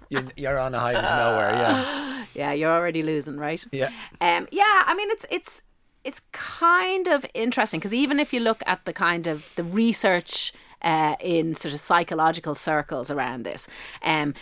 you're, 0.09 0.25
you're 0.37 0.59
on 0.59 0.75
a 0.75 0.81
high 0.81 0.95
into 0.95 1.03
nowhere. 1.03 1.51
Yeah, 1.51 2.25
Yeah, 2.35 2.53
you're 2.53 2.73
already 2.73 3.03
losing, 3.03 3.37
right? 3.37 3.65
Yeah. 3.71 3.91
Um, 4.21 4.49
yeah, 4.51 4.83
I 4.87 4.95
mean 4.97 5.11
it's 5.11 5.27
it's 5.31 5.63
it's 6.05 6.21
kind 6.33 7.09
of 7.09 7.25
interesting 7.35 7.81
because 7.81 7.95
even 7.95 8.21
if 8.21 8.33
you 8.33 8.41
look 8.41 8.63
at 8.67 8.85
the 8.85 8.93
kind 8.93 9.27
of 9.27 9.51
the 9.57 9.65
research 9.65 10.53
uh, 10.85 11.17
in 11.21 11.55
sort 11.57 11.75
of 11.75 11.81
psychological 11.81 12.55
circles 12.55 13.11
around 13.11 13.43
this, 13.45 13.69
um, 14.03 14.35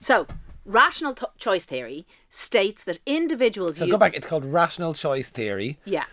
so 0.00 0.26
rational 0.64 1.14
th- 1.14 1.30
choice 1.38 1.64
theory 1.64 2.06
states 2.30 2.84
that 2.84 2.98
individuals 3.06 3.78
so 3.78 3.84
use 3.86 3.92
go 3.92 3.98
back. 3.98 4.14
It's 4.14 4.26
called 4.26 4.44
rational 4.44 4.94
choice 4.94 5.30
theory. 5.30 5.78
yeah. 5.84 6.04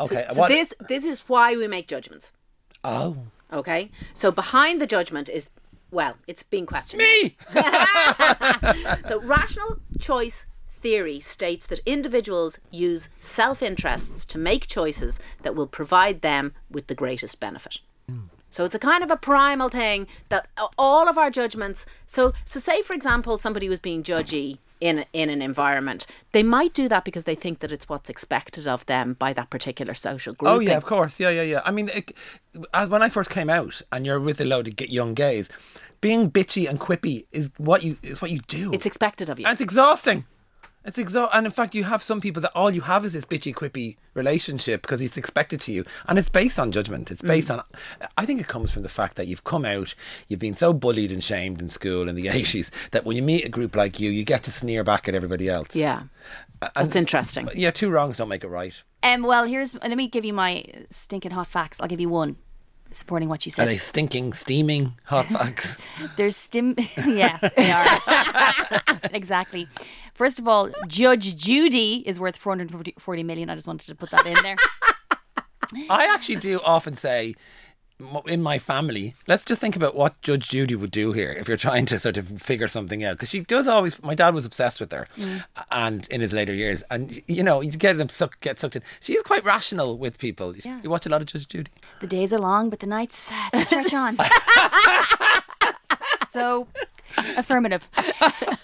Okay. 0.00 0.26
So 0.30 0.40
what- 0.40 0.48
this 0.48 0.74
this 0.88 1.04
is 1.04 1.20
why 1.28 1.56
we 1.56 1.66
make 1.68 1.88
judgments. 1.88 2.32
Oh, 2.84 3.16
Okay, 3.50 3.90
so 4.12 4.30
behind 4.30 4.78
the 4.78 4.86
judgment 4.86 5.28
is 5.30 5.48
well, 5.90 6.16
it's 6.26 6.42
being 6.42 6.66
questioned. 6.66 7.00
me. 7.02 7.34
So, 9.08 9.20
rational 9.22 9.78
choice 9.98 10.44
theory 10.68 11.18
states 11.18 11.66
that 11.68 11.80
individuals 11.86 12.58
use 12.70 13.08
self 13.18 13.62
interests 13.62 14.26
to 14.26 14.38
make 14.38 14.66
choices 14.66 15.18
that 15.42 15.54
will 15.54 15.66
provide 15.66 16.20
them 16.20 16.52
with 16.70 16.88
the 16.88 16.94
greatest 16.94 17.40
benefit. 17.40 17.78
So 18.50 18.64
it's 18.64 18.74
a 18.74 18.78
kind 18.78 19.02
of 19.04 19.10
a 19.10 19.16
primal 19.16 19.68
thing 19.68 20.06
that 20.28 20.48
all 20.78 21.08
of 21.08 21.18
our 21.18 21.30
judgments. 21.30 21.86
So, 22.06 22.32
so 22.44 22.58
say 22.58 22.82
for 22.82 22.94
example, 22.94 23.38
somebody 23.38 23.68
was 23.68 23.80
being 23.80 24.02
judgy 24.02 24.58
in 24.80 25.04
in 25.12 25.30
an 25.30 25.42
environment, 25.42 26.06
they 26.32 26.42
might 26.42 26.72
do 26.72 26.88
that 26.88 27.04
because 27.04 27.24
they 27.24 27.34
think 27.34 27.58
that 27.60 27.72
it's 27.72 27.88
what's 27.88 28.08
expected 28.08 28.66
of 28.66 28.86
them 28.86 29.14
by 29.14 29.32
that 29.32 29.50
particular 29.50 29.94
social 29.94 30.32
group. 30.32 30.50
Oh 30.50 30.60
yeah, 30.60 30.76
of 30.76 30.84
course. 30.84 31.18
Yeah, 31.18 31.30
yeah, 31.30 31.42
yeah. 31.42 31.62
I 31.64 31.70
mean, 31.70 31.88
it, 31.88 32.12
as 32.74 32.88
when 32.88 33.02
I 33.02 33.08
first 33.08 33.30
came 33.30 33.50
out, 33.50 33.82
and 33.92 34.06
you're 34.06 34.20
with 34.20 34.40
a 34.40 34.44
load 34.44 34.68
of 34.68 34.76
get 34.76 34.90
young 34.90 35.14
gays, 35.14 35.48
being 36.00 36.30
bitchy 36.30 36.68
and 36.68 36.78
quippy 36.78 37.26
is 37.32 37.50
what 37.58 37.82
you 37.82 37.96
is 38.02 38.22
what 38.22 38.30
you 38.30 38.40
do. 38.46 38.72
it's 38.72 38.86
expected 38.86 39.28
of 39.30 39.38
you. 39.38 39.46
and 39.46 39.52
it's 39.52 39.62
exhausting. 39.62 40.24
It's 40.84 40.98
exhausting. 40.98 41.36
And 41.36 41.44
in 41.46 41.52
fact, 41.52 41.74
you 41.74 41.84
have 41.84 42.02
some 42.02 42.20
people 42.20 42.40
that 42.42 42.52
all 42.54 42.70
you 42.70 42.80
have 42.82 43.04
is 43.04 43.12
this 43.12 43.24
bitchy 43.24 43.54
quippy 43.54 43.96
relationship 44.14 44.82
because 44.82 45.02
it's 45.02 45.16
expected 45.16 45.60
to 45.62 45.72
you, 45.72 45.84
and 46.06 46.18
it's 46.18 46.28
based 46.28 46.58
on 46.58 46.72
judgment. 46.72 47.10
It's 47.10 47.20
based 47.22 47.50
on. 47.50 47.62
I 48.16 48.24
think 48.24 48.40
it 48.40 48.48
comes 48.48 48.70
from 48.70 48.82
the 48.82 48.88
fact 48.88 49.16
that 49.16 49.26
you've 49.26 49.44
come 49.44 49.64
out, 49.64 49.94
you've 50.28 50.40
been 50.40 50.54
so 50.54 50.72
bullied 50.72 51.12
and 51.12 51.22
shamed 51.22 51.60
in 51.60 51.68
school 51.68 52.08
in 52.08 52.14
the 52.14 52.28
eighties 52.38 52.70
that 52.92 53.04
when 53.04 53.16
you 53.16 53.22
meet 53.22 53.44
a 53.44 53.48
group 53.48 53.76
like 53.76 54.00
you, 54.00 54.10
you 54.10 54.24
get 54.24 54.42
to 54.44 54.50
sneer 54.50 54.82
back 54.84 55.08
at 55.08 55.14
everybody 55.14 55.48
else. 55.48 55.74
Yeah. 55.76 56.04
And- 56.62 56.70
That's 56.74 56.96
interesting. 56.96 57.48
Yeah, 57.54 57.70
two 57.70 57.90
wrongs 57.90 58.16
don't 58.16 58.28
make 58.28 58.42
it 58.44 58.48
right. 58.48 58.82
Um, 59.02 59.22
well, 59.22 59.44
here's 59.46 59.74
let 59.74 59.96
me 59.96 60.08
give 60.08 60.24
you 60.24 60.32
my 60.32 60.64
stinking 60.90 61.30
hot 61.32 61.46
facts. 61.46 61.80
I'll 61.80 61.88
give 61.88 62.00
you 62.00 62.08
one, 62.08 62.36
supporting 62.92 63.28
what 63.28 63.44
you 63.44 63.50
said. 63.50 63.66
Are 63.66 63.70
they 63.70 63.76
stinking, 63.76 64.32
steaming 64.32 64.94
hot 65.04 65.26
facts? 65.36 65.78
There's 66.16 66.36
stim. 66.36 66.74
yeah, 67.06 67.38
they 67.56 67.70
are. 67.70 69.00
exactly. 69.12 69.68
First 70.14 70.38
of 70.38 70.48
all, 70.48 70.70
Judge 70.86 71.36
Judy 71.36 72.02
is 72.06 72.18
worth 72.18 72.36
440 72.36 73.22
million. 73.22 73.50
I 73.50 73.54
just 73.54 73.66
wanted 73.66 73.86
to 73.86 73.94
put 73.94 74.10
that 74.10 74.26
in 74.26 74.36
there. 74.42 74.56
I 75.90 76.06
actually 76.06 76.36
do 76.36 76.60
often 76.64 76.94
say 76.94 77.34
in 78.26 78.42
my 78.42 78.58
family, 78.58 79.14
let's 79.26 79.44
just 79.44 79.60
think 79.60 79.74
about 79.74 79.94
what 79.96 80.20
Judge 80.22 80.48
Judy 80.50 80.74
would 80.76 80.90
do 80.92 81.12
here 81.12 81.32
if 81.32 81.48
you're 81.48 81.56
trying 81.56 81.84
to 81.86 81.98
sort 81.98 82.16
of 82.16 82.40
figure 82.40 82.68
something 82.68 83.04
out. 83.04 83.16
Because 83.16 83.28
she 83.30 83.40
does 83.40 83.66
always, 83.66 84.00
my 84.02 84.14
dad 84.14 84.34
was 84.34 84.46
obsessed 84.46 84.78
with 84.80 84.92
her 84.92 85.06
and 85.72 86.06
in 86.08 86.20
his 86.20 86.32
later 86.32 86.54
years. 86.54 86.82
And, 86.90 87.20
you 87.26 87.42
know, 87.42 87.60
you 87.60 87.70
get 87.72 87.98
them 87.98 88.08
suck, 88.08 88.40
get 88.40 88.58
sucked 88.60 88.76
in. 88.76 88.82
She 89.00 89.14
is 89.14 89.22
quite 89.24 89.44
rational 89.44 89.98
with 89.98 90.18
people. 90.18 90.54
You- 90.54 90.62
Yeah. 90.64 90.80
You 90.82 90.90
watch 90.90 91.06
a 91.06 91.08
lot 91.08 91.20
of 91.20 91.26
Judge 91.26 91.48
Judy. 91.48 91.70
The 92.00 92.06
days 92.06 92.32
are 92.32 92.38
long, 92.38 92.70
but 92.70 92.78
the 92.80 92.86
nights 92.86 93.32
uh, 93.52 93.64
stretch 93.64 93.92
on. 93.94 94.16
so, 96.28 96.68
affirmative. 97.36 97.88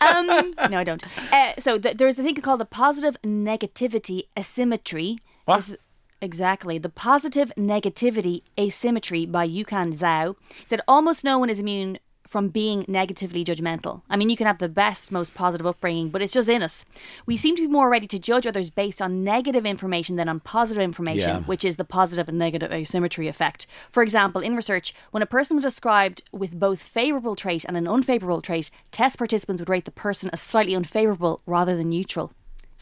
Um, 0.01 0.27
no, 0.71 0.79
I 0.79 0.85
don't. 0.85 1.03
Uh, 1.33 1.55
so 1.59 1.79
th- 1.79 1.97
there's 1.97 2.19
a 2.19 2.23
thing 2.23 2.35
called 2.37 2.61
the 2.61 2.65
positive 2.67 3.17
negativity 3.23 4.25
asymmetry. 4.39 5.19
What? 5.45 5.57
This 5.57 5.69
is- 5.71 5.77
exactly. 6.21 6.79
The 6.79 6.89
positive 6.89 7.53
negativity 7.57 8.43
asymmetry 8.59 9.27
by 9.27 9.47
Yukan 9.49 9.97
Zhao 9.97 10.37
said 10.67 10.81
almost 10.89 11.25
no 11.25 11.39
one 11.39 11.51
is 11.51 11.59
immune 11.61 11.99
from 12.27 12.49
being 12.49 12.87
negatively 12.89 13.45
judgmental. 13.45 14.01
I 14.09 14.17
mean, 14.17 14.31
you 14.31 14.37
can 14.37 14.47
have 14.47 14.57
the 14.57 14.69
best, 14.69 15.13
most 15.13 15.35
positive 15.35 15.67
upbringing, 15.67 16.09
but 16.09 16.23
it's 16.23 16.33
just 16.33 16.49
in 16.49 16.63
us. 16.63 16.87
We 17.27 17.37
seem 17.37 17.55
to 17.57 17.61
be 17.63 17.69
more 17.69 17.91
ready 17.91 18.07
to 18.07 18.19
judge 18.19 18.47
others 18.47 18.71
based 18.71 19.03
on 19.03 19.23
negative 19.25 19.67
information 19.67 20.17
than 20.17 20.27
on 20.31 20.41
positive 20.41 20.83
information, 20.83 21.29
Yeah. 21.29 21.41
which 21.41 21.67
is 21.67 21.77
the 21.77 21.85
positive 21.85 22.27
and 22.27 22.39
negative 22.39 22.73
asymmetry 22.73 23.29
effect. 23.29 23.67
For 23.91 24.03
example, 24.03 24.41
in 24.41 24.57
research, 24.57 24.95
when 25.11 25.23
a 25.23 25.27
person 25.27 25.57
was 25.59 25.65
described 25.65 26.23
with 26.33 26.59
both 26.59 26.81
favorable 26.81 27.37
trait 27.37 27.67
and 27.67 27.77
an 27.77 27.87
unfavorable 27.87 28.41
trait, 28.41 28.71
test 28.91 29.19
participants 29.19 29.61
would 29.61 29.69
rate 29.69 29.85
the 29.85 29.91
person 29.91 30.31
as 30.33 30.41
slightly 30.41 30.75
unfavorable 30.75 31.43
rather 31.45 31.77
than 31.77 31.91
neutral. 31.91 32.33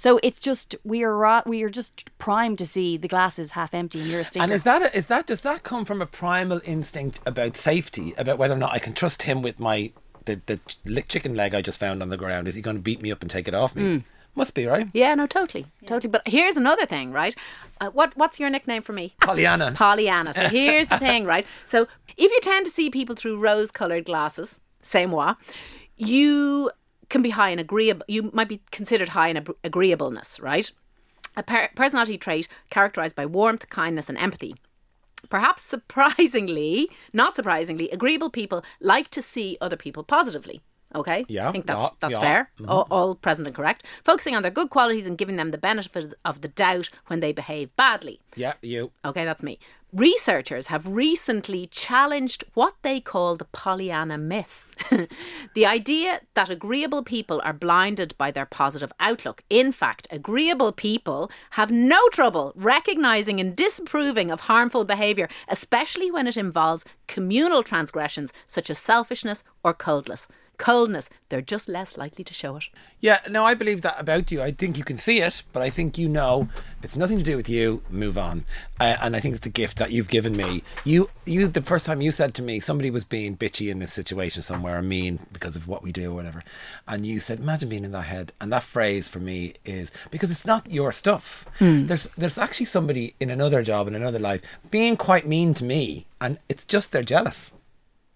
So 0.03 0.19
it's 0.25 0.41
just 0.41 0.75
we 0.83 1.05
are 1.05 1.45
we 1.47 1.63
are 1.63 1.71
just 1.71 2.11
primed 2.19 2.59
to 2.59 2.67
see 2.67 2.97
the 2.97 3.07
glasses 3.07 3.53
half 3.53 3.73
empty 3.73 4.01
and 4.01 4.09
you're 4.09 4.23
a 4.23 4.25
stinker. 4.25 4.43
And 4.43 4.53
is 4.53 4.65
that, 4.65 4.83
a, 4.83 4.97
is 4.97 5.07
that, 5.07 5.29
does 5.29 5.43
that 5.43 5.63
come 5.63 5.85
from 5.85 6.03
a 6.03 6.07
primal 6.07 6.61
instinct 6.65 7.21
about 7.25 7.57
safety, 7.57 8.13
about 8.19 8.37
whether 8.37 8.55
or 8.55 8.59
not 8.59 8.73
I 8.73 8.81
can 8.81 8.95
trust 8.95 9.23
him 9.23 9.43
with 9.43 9.61
my, 9.61 9.93
the, 10.25 10.41
the 10.47 11.03
chicken 11.03 11.37
leg 11.37 11.55
I 11.55 11.63
just 11.63 11.79
found 11.79 12.03
on 12.03 12.09
the 12.09 12.17
ground? 12.17 12.49
Is 12.49 12.57
he 12.57 12.63
going 12.63 12.75
to 12.75 12.83
beat 12.83 13.01
me 13.01 13.13
up 13.13 13.23
and 13.23 13.31
take 13.31 13.47
it 13.47 13.55
off 13.55 13.77
me? 13.77 14.03
Must 14.35 14.53
be, 14.55 14.67
right? 14.67 14.89
Yeah, 14.93 15.15
no, 15.15 15.29
totally, 15.29 15.67
totally. 15.87 16.11
But 16.11 16.27
here's 16.27 16.57
another 16.57 16.85
thing, 16.85 17.13
right? 17.13 17.37
Uh, 17.81 17.91
what 17.91 18.17
What's 18.17 18.41
your 18.41 18.51
nickname 18.51 18.83
for 18.83 18.93
me? 18.93 19.15
Pollyanna. 19.21 19.71
Pollyanna. 19.71 20.33
So 20.33 20.49
here's 20.59 20.89
the 20.89 20.99
thing, 20.99 21.27
right? 21.27 21.47
So 21.65 21.87
if 22.17 22.33
you 22.33 22.41
tend 22.43 22.67
to 22.67 22.73
see 22.73 22.91
people 22.91 23.15
through 23.15 23.39
rose-colored 23.39 24.07
glasses, 24.07 24.59
c'est 24.83 25.07
moi, 25.07 25.35
you 25.97 26.73
can 27.13 27.23
be 27.23 27.31
high 27.31 27.51
in 27.51 27.59
agreeable. 27.61 28.05
You 28.09 28.31
might 28.33 28.49
be 28.49 28.61
considered 28.73 29.11
high 29.11 29.29
in 29.29 29.37
ab- 29.37 29.57
agreeableness, 29.63 30.41
right? 30.41 30.69
A 31.37 31.43
per- 31.43 31.71
personality 31.77 32.19
trait 32.19 32.49
characterized 32.71 33.15
by 33.17 33.27
warmth, 33.27 33.69
kindness, 33.71 34.09
and 34.09 34.19
empathy. 34.19 34.55
Perhaps 35.31 35.63
surprisingly, 35.63 36.91
not 37.13 37.37
surprisingly, 37.37 37.89
agreeable 37.91 38.31
people 38.31 38.65
like 38.81 39.09
to 39.11 39.23
see 39.23 39.57
other 39.61 39.77
people 39.77 40.03
positively. 40.03 40.61
Okay, 40.95 41.25
Yeah, 41.27 41.49
I 41.49 41.53
think 41.53 41.65
that's 41.67 41.85
yeah, 41.85 41.91
that's 42.01 42.15
yeah. 42.19 42.21
fair. 42.21 42.51
Mm-hmm. 42.61 42.69
All, 42.71 42.87
all 42.91 43.15
present 43.15 43.47
and 43.49 43.57
correct. 43.57 43.87
Focusing 44.05 44.37
on 44.37 44.43
their 44.43 44.51
good 44.51 44.69
qualities 44.69 45.07
and 45.07 45.17
giving 45.17 45.37
them 45.37 45.51
the 45.51 45.57
benefit 45.57 46.13
of 46.23 46.43
the 46.43 46.49
doubt 46.49 46.91
when 47.07 47.21
they 47.21 47.33
behave 47.33 47.75
badly. 47.77 48.21
Yeah, 48.37 48.53
you. 48.61 48.91
Okay, 49.03 49.25
that's 49.25 49.43
me. 49.43 49.59
Researchers 49.95 50.69
have 50.69 50.89
recently 50.89 51.67
challenged 51.67 52.45
what 52.55 52.77
they 52.81 52.99
call 52.99 53.37
the 53.37 53.45
Pollyanna 53.45 54.17
myth. 54.17 54.65
the 55.55 55.67
idea 55.67 56.23
that 56.33 56.49
agreeable 56.49 57.03
people 57.03 57.43
are 57.45 57.53
blinded 57.53 58.15
by 58.17 58.31
their 58.31 58.47
positive 58.47 58.91
outlook. 58.99 59.43
In 59.51 59.71
fact, 59.71 60.09
agreeable 60.11 60.73
people 60.73 61.31
have 61.51 61.71
no 61.71 62.01
trouble 62.09 62.55
recognizing 62.57 63.39
and 63.39 63.55
disapproving 63.55 64.31
of 64.31 64.41
harmful 64.41 64.87
behavior, 64.87 65.29
especially 65.47 66.11
when 66.11 66.27
it 66.27 66.39
involves 66.39 66.87
communal 67.07 67.63
transgressions 67.63 68.33
such 68.47 68.71
as 68.71 68.79
selfishness 68.79 69.45
or 69.63 69.75
coldness. 69.75 70.27
Coldness, 70.63 71.11
they're 71.29 71.43
just 71.43 71.67
less 71.67 71.97
likely 71.97 72.23
to 72.23 72.33
show 72.33 72.55
it. 72.55 72.69
Yeah, 73.01 73.19
no, 73.29 73.45
I 73.45 73.53
believe 73.55 73.83
that 73.83 73.99
about 73.99 74.31
you. 74.31 74.41
I 74.41 74.53
think 74.53 74.79
you 74.79 74.85
can 74.85 74.97
see 74.97 75.21
it, 75.21 75.43
but 75.53 75.61
I 75.61 75.71
think 75.71 75.99
you 75.99 76.09
know 76.09 76.49
it's 76.85 76.95
nothing 76.95 77.19
to 77.19 77.25
do 77.25 77.37
with 77.37 77.49
you. 77.49 77.83
Move 77.91 78.17
on, 78.17 78.45
uh, 78.79 78.97
and 79.03 79.17
I 79.17 79.19
think 79.19 79.35
it's 79.35 79.45
a 79.45 79.51
gift 79.51 79.79
that 79.79 79.91
you've 79.91 80.07
given 80.07 80.37
me. 80.37 80.63
You, 80.85 81.11
you, 81.25 81.49
the 81.49 81.63
first 81.63 81.85
time 81.85 82.01
you 82.01 82.13
said 82.13 82.33
to 82.35 82.43
me 82.43 82.61
somebody 82.61 82.93
was 82.93 83.03
being 83.03 83.37
bitchy 83.37 83.73
in 83.73 83.81
this 83.81 83.93
situation 83.93 84.41
somewhere, 84.41 84.79
or 84.79 84.83
mean 84.83 85.19
because 85.33 85.57
of 85.57 85.67
what 85.67 85.83
we 85.83 85.91
do 85.91 86.13
or 86.13 86.15
whatever, 86.15 86.45
and 86.87 87.05
you 87.05 87.19
said, 87.19 87.41
"Imagine 87.41 87.69
being 87.69 87.85
in 87.85 87.91
that 87.91 88.03
head." 88.03 88.33
And 88.41 88.53
that 88.53 88.63
phrase 88.63 89.09
for 89.09 89.19
me 89.19 89.55
is 89.65 89.91
because 90.13 90.31
it's 90.31 90.47
not 90.47 90.71
your 90.71 90.93
stuff. 90.93 91.45
There's, 91.89 92.09
there's 92.17 92.39
actually 92.39 92.67
somebody 92.67 93.17
in 93.19 93.31
another 93.31 93.65
job 93.65 93.89
in 93.89 93.97
another 93.97 94.21
life 94.21 94.43
being 94.71 94.97
quite 94.97 95.27
mean 95.27 95.55
to 95.55 95.65
me, 95.65 96.07
and 96.21 96.39
it's 96.49 96.65
just 96.65 96.93
they're 96.93 97.03
jealous 97.03 97.51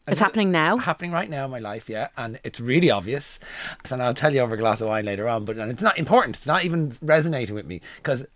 It's 0.07 0.21
happening 0.21 0.53
now. 0.53 0.77
happening 0.77 1.11
right 1.11 1.29
now 1.29 1.47
in 1.47 1.51
my 1.51 1.59
life, 1.59 1.89
yeah, 1.89 2.09
and 2.17 2.39
it's 2.45 2.61
really 2.61 2.91
obvious. 2.91 3.41
And 3.91 4.03
I'll 4.03 4.15
tell 4.15 4.33
you 4.33 4.41
over 4.41 4.55
a 4.55 4.59
glass 4.59 4.81
of 4.81 4.89
wine 4.89 5.05
later 5.05 5.29
on, 5.29 5.45
but 5.45 5.57
and 5.57 5.71
it's 5.71 5.83
not 5.83 5.99
important. 5.99 6.37
It's 6.37 6.47
not 6.47 6.65
even 6.65 6.97
resonating 7.03 7.55
with 7.55 7.67
me 7.67 7.81
because 7.97 8.27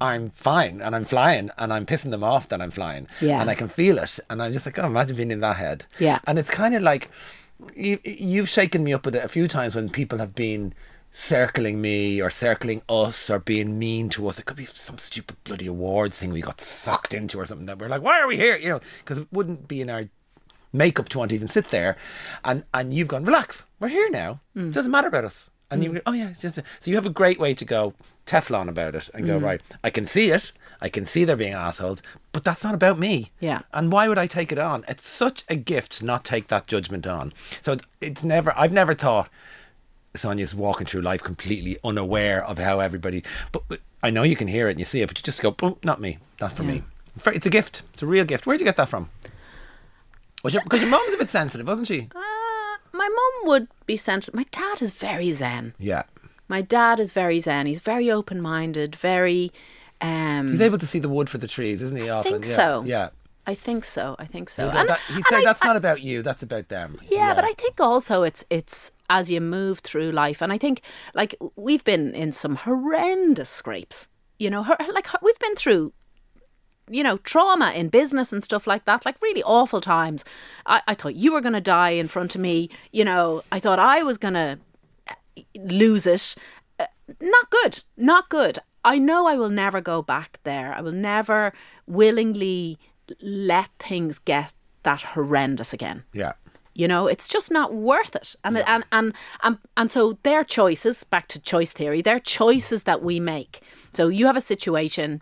I'm 0.00 0.30
fine 0.30 0.80
and 0.82 0.94
I'm 0.94 1.04
flying 1.04 1.50
and 1.56 1.72
I'm 1.72 1.86
pissing 1.86 2.10
them 2.10 2.24
off 2.24 2.48
that 2.48 2.60
I'm 2.60 2.70
flying. 2.70 3.06
Yeah. 3.20 3.40
And 3.40 3.50
I 3.50 3.54
can 3.54 3.68
feel 3.68 3.98
it. 3.98 4.18
And 4.28 4.42
I'm 4.42 4.52
just 4.52 4.66
like, 4.66 4.78
oh, 4.78 4.86
imagine 4.86 5.16
being 5.16 5.30
in 5.30 5.40
that 5.40 5.56
head. 5.56 5.86
Yeah. 5.98 6.20
And 6.26 6.38
it's 6.38 6.50
kind 6.50 6.74
of 6.74 6.82
like 6.82 7.10
you, 7.74 7.98
you've 8.04 8.48
shaken 8.48 8.84
me 8.84 8.92
up 8.92 9.04
with 9.04 9.14
it 9.14 9.24
a 9.24 9.28
few 9.28 9.48
times 9.48 9.74
when 9.74 9.88
people 9.88 10.18
have 10.18 10.34
been 10.34 10.74
circling 11.12 11.80
me 11.80 12.22
or 12.22 12.30
circling 12.30 12.82
us 12.88 13.28
or 13.28 13.38
being 13.38 13.78
mean 13.78 14.08
to 14.10 14.28
us. 14.28 14.38
It 14.38 14.46
could 14.46 14.56
be 14.56 14.64
some 14.64 14.98
stupid 14.98 15.36
bloody 15.44 15.66
awards 15.66 16.18
thing 16.18 16.30
we 16.30 16.40
got 16.40 16.60
sucked 16.60 17.12
into 17.12 17.38
or 17.38 17.46
something 17.46 17.66
that 17.66 17.78
we're 17.78 17.88
like, 17.88 18.02
why 18.02 18.20
are 18.20 18.28
we 18.28 18.36
here? 18.36 18.56
You 18.56 18.68
know, 18.68 18.80
because 18.98 19.18
it 19.18 19.28
wouldn't 19.32 19.68
be 19.68 19.80
in 19.80 19.90
our 19.90 20.04
makeup 20.72 21.08
to 21.10 21.18
want 21.18 21.30
to 21.30 21.34
even 21.34 21.48
sit 21.48 21.68
there. 21.68 21.96
And 22.44 22.64
and 22.72 22.92
you've 22.92 23.08
gone, 23.08 23.24
relax, 23.24 23.64
we're 23.78 23.88
here 23.88 24.10
now. 24.10 24.40
Hmm. 24.54 24.68
It 24.68 24.74
doesn't 24.74 24.92
matter 24.92 25.08
about 25.08 25.24
us. 25.24 25.50
And 25.70 25.82
hmm. 25.82 25.88
you 25.88 25.92
go, 25.94 26.00
oh 26.06 26.12
yeah, 26.12 26.28
it's 26.28 26.40
just 26.40 26.58
a-" 26.58 26.64
so 26.78 26.90
you 26.90 26.96
have 26.96 27.06
a 27.06 27.10
great 27.10 27.38
way 27.38 27.54
to 27.54 27.64
go 27.64 27.94
Teflon 28.26 28.68
about 28.68 28.94
it 28.94 29.10
and 29.14 29.26
go 29.26 29.38
hmm. 29.38 29.44
right. 29.44 29.60
I 29.82 29.90
can 29.90 30.06
see 30.06 30.30
it. 30.30 30.52
I 30.82 30.88
can 30.88 31.04
see 31.04 31.24
they're 31.24 31.36
being 31.36 31.52
assholes, 31.52 32.02
but 32.32 32.42
that's 32.42 32.64
not 32.64 32.74
about 32.74 32.98
me. 32.98 33.28
Yeah. 33.38 33.62
And 33.74 33.92
why 33.92 34.08
would 34.08 34.16
I 34.16 34.26
take 34.26 34.50
it 34.50 34.58
on? 34.58 34.84
It's 34.88 35.06
such 35.06 35.44
a 35.48 35.54
gift 35.54 35.92
to 35.98 36.06
not 36.06 36.24
take 36.24 36.48
that 36.48 36.66
judgment 36.66 37.06
on. 37.06 37.34
So 37.60 37.76
it's 38.00 38.24
never. 38.24 38.54
I've 38.56 38.72
never 38.72 38.94
thought 38.94 39.28
Sonya's 40.14 40.54
walking 40.54 40.86
through 40.86 41.02
life 41.02 41.22
completely 41.22 41.76
unaware 41.84 42.44
of 42.44 42.58
how 42.58 42.80
everybody. 42.80 43.22
But, 43.52 43.64
but 43.68 43.80
I 44.02 44.10
know 44.10 44.22
you 44.22 44.36
can 44.36 44.48
hear 44.48 44.68
it 44.68 44.72
and 44.72 44.78
you 44.78 44.86
see 44.86 45.02
it, 45.02 45.08
but 45.08 45.18
you 45.18 45.22
just 45.22 45.42
go, 45.42 45.54
"Oh, 45.62 45.76
not 45.84 46.00
me. 46.00 46.18
Not 46.40 46.52
for 46.52 46.62
me. 46.62 46.82
It's 47.26 47.46
a 47.46 47.50
gift. 47.50 47.82
It's 47.92 48.02
a 48.02 48.06
real 48.06 48.24
gift. 48.24 48.46
Where'd 48.46 48.60
you 48.60 48.64
get 48.64 48.76
that 48.76 48.88
from? 48.88 49.10
Was 50.42 50.54
your, 50.54 50.62
because 50.62 50.80
your 50.80 50.90
mum's 50.90 51.14
a 51.14 51.18
bit 51.18 51.28
sensitive, 51.28 51.66
wasn't 51.66 51.88
she? 51.88 52.08
Uh, 52.14 52.18
my 52.92 53.08
mum 53.08 53.48
would 53.48 53.68
be 53.86 53.96
sent. 53.96 54.32
My 54.34 54.44
dad 54.50 54.80
is 54.80 54.90
very 54.92 55.32
zen. 55.32 55.74
Yeah. 55.78 56.04
My 56.48 56.62
dad 56.62 56.98
is 56.98 57.12
very 57.12 57.40
zen. 57.40 57.66
He's 57.66 57.80
very 57.80 58.10
open 58.10 58.40
minded. 58.40 58.96
Very. 58.96 59.52
Um, 60.00 60.50
He's 60.50 60.62
able 60.62 60.78
to 60.78 60.86
see 60.86 60.98
the 60.98 61.08
wood 61.10 61.28
for 61.28 61.38
the 61.38 61.46
trees, 61.46 61.82
isn't 61.82 61.96
he? 61.96 62.08
Often. 62.08 62.32
think 62.32 62.44
yeah. 62.46 62.50
so. 62.56 62.84
Yeah. 62.86 63.08
I 63.46 63.54
think 63.54 63.84
so. 63.84 64.16
I 64.18 64.24
think 64.26 64.48
so. 64.48 64.68
He'd, 64.70 64.78
And- 64.78 64.88
that, 64.88 65.00
he'd 65.14 65.26
say 65.26 65.36
I- 65.36 65.44
that's 65.44 65.62
I- 65.62 65.66
not 65.66 65.76
about 65.76 66.00
you. 66.02 66.22
That's 66.22 66.42
about 66.42 66.68
them. 66.68 66.98
Yeah, 67.10 67.34
but 67.34 67.44
I 67.44 67.52
think 67.52 67.80
also 67.80 68.22
it's 68.22 68.44
it's 68.50 68.92
as 69.08 69.30
you 69.30 69.40
move 69.40 69.80
through 69.80 70.12
life, 70.12 70.40
and 70.42 70.52
I 70.52 70.58
think 70.58 70.82
like 71.14 71.34
we've 71.56 71.84
been 71.84 72.14
in 72.14 72.32
some 72.32 72.56
horrendous 72.56 73.48
scrapes. 73.50 74.08
You 74.38 74.50
know, 74.50 74.62
hor- 74.62 74.76
like 74.94 75.08
we've 75.22 75.38
been 75.38 75.54
through. 75.56 75.92
You 76.90 77.02
know, 77.02 77.18
trauma 77.18 77.70
in 77.72 77.88
business 77.88 78.32
and 78.32 78.42
stuff 78.42 78.66
like 78.66 78.84
that, 78.84 79.06
like 79.06 79.22
really 79.22 79.44
awful 79.44 79.80
times. 79.80 80.24
I, 80.66 80.82
I 80.88 80.94
thought 80.94 81.14
you 81.14 81.32
were 81.32 81.40
going 81.40 81.54
to 81.54 81.60
die 81.60 81.90
in 81.90 82.08
front 82.08 82.34
of 82.34 82.40
me. 82.40 82.68
You 82.92 83.04
know, 83.04 83.42
I 83.52 83.60
thought 83.60 83.78
I 83.78 84.02
was 84.02 84.18
going 84.18 84.34
to 84.34 84.58
lose 85.54 86.06
it. 86.06 86.34
Uh, 86.78 86.86
not 87.20 87.50
good. 87.50 87.82
Not 87.96 88.28
good. 88.28 88.58
I 88.84 88.98
know 88.98 89.26
I 89.26 89.36
will 89.36 89.50
never 89.50 89.80
go 89.80 90.02
back 90.02 90.40
there. 90.42 90.72
I 90.72 90.80
will 90.80 90.92
never 90.92 91.52
willingly 91.86 92.78
let 93.20 93.70
things 93.78 94.18
get 94.18 94.54
that 94.82 95.02
horrendous 95.02 95.72
again. 95.72 96.04
Yeah. 96.12 96.32
You 96.74 96.88
know, 96.88 97.06
it's 97.08 97.28
just 97.28 97.50
not 97.50 97.74
worth 97.74 98.14
it. 98.16 98.36
And 98.42 98.56
and, 98.58 98.84
and 98.90 99.12
and 99.42 99.58
and 99.76 99.90
so 99.90 100.18
their 100.22 100.44
choices, 100.44 101.04
back 101.04 101.28
to 101.28 101.38
choice 101.38 101.72
theory, 101.72 102.00
they're 102.00 102.20
choices 102.20 102.84
that 102.84 103.02
we 103.02 103.20
make. 103.20 103.60
So 103.92 104.08
you 104.08 104.26
have 104.26 104.36
a 104.36 104.40
situation, 104.40 105.20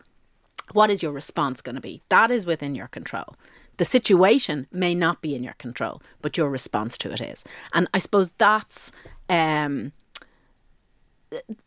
what 0.72 0.90
is 0.90 1.02
your 1.02 1.12
response 1.12 1.60
going 1.60 1.76
to 1.76 1.80
be? 1.80 2.02
That 2.08 2.30
is 2.30 2.46
within 2.46 2.74
your 2.74 2.88
control. 2.88 3.36
The 3.78 3.84
situation 3.84 4.66
may 4.72 4.94
not 4.94 5.22
be 5.22 5.34
in 5.34 5.44
your 5.44 5.54
control, 5.54 6.02
but 6.20 6.36
your 6.36 6.50
response 6.50 6.98
to 6.98 7.12
it 7.12 7.20
is. 7.20 7.44
And 7.72 7.88
I 7.94 7.98
suppose 7.98 8.30
that's 8.30 8.92
um 9.28 9.92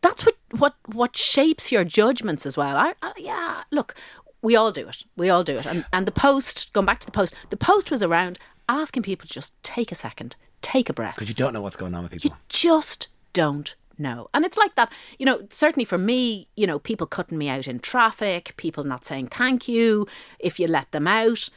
that's 0.00 0.26
what 0.26 0.36
what 0.50 0.74
what 0.86 1.16
shapes 1.16 1.72
your 1.72 1.84
judgments 1.84 2.44
as 2.46 2.56
well. 2.56 2.76
I, 2.76 2.94
I 3.02 3.12
yeah, 3.16 3.62
look, 3.70 3.94
we 4.42 4.56
all 4.56 4.72
do 4.72 4.88
it. 4.88 5.04
We 5.16 5.30
all 5.30 5.44
do 5.44 5.54
it. 5.54 5.66
And 5.66 5.84
and 5.92 6.06
the 6.06 6.12
post, 6.12 6.72
going 6.72 6.86
back 6.86 7.00
to 7.00 7.06
the 7.06 7.12
post, 7.12 7.34
the 7.50 7.56
post 7.56 7.90
was 7.90 8.02
around 8.02 8.38
asking 8.68 9.02
people 9.02 9.26
to 9.26 9.32
just 9.32 9.54
take 9.62 9.90
a 9.92 9.94
second, 9.94 10.36
take 10.60 10.88
a 10.88 10.92
breath. 10.92 11.14
Because 11.14 11.28
you 11.28 11.34
don't 11.34 11.52
know 11.52 11.62
what's 11.62 11.76
going 11.76 11.94
on 11.94 12.02
with 12.02 12.12
people. 12.12 12.28
You 12.28 12.30
people. 12.30 12.44
just 12.48 13.08
don't 13.32 13.74
know. 13.98 14.28
And 14.34 14.44
it's 14.44 14.56
like 14.56 14.74
that, 14.74 14.92
you 15.18 15.26
know, 15.26 15.46
certainly 15.50 15.84
for 15.84 15.98
me, 15.98 16.48
you 16.56 16.66
know, 16.66 16.78
people 16.78 17.06
cutting 17.06 17.38
me 17.38 17.48
out 17.48 17.68
in 17.68 17.78
traffic, 17.78 18.54
people 18.56 18.84
not 18.84 19.04
saying 19.04 19.28
thank 19.28 19.68
you 19.68 20.06
if 20.38 20.58
you 20.58 20.66
let 20.66 20.90
them 20.92 21.06
out. 21.06 21.48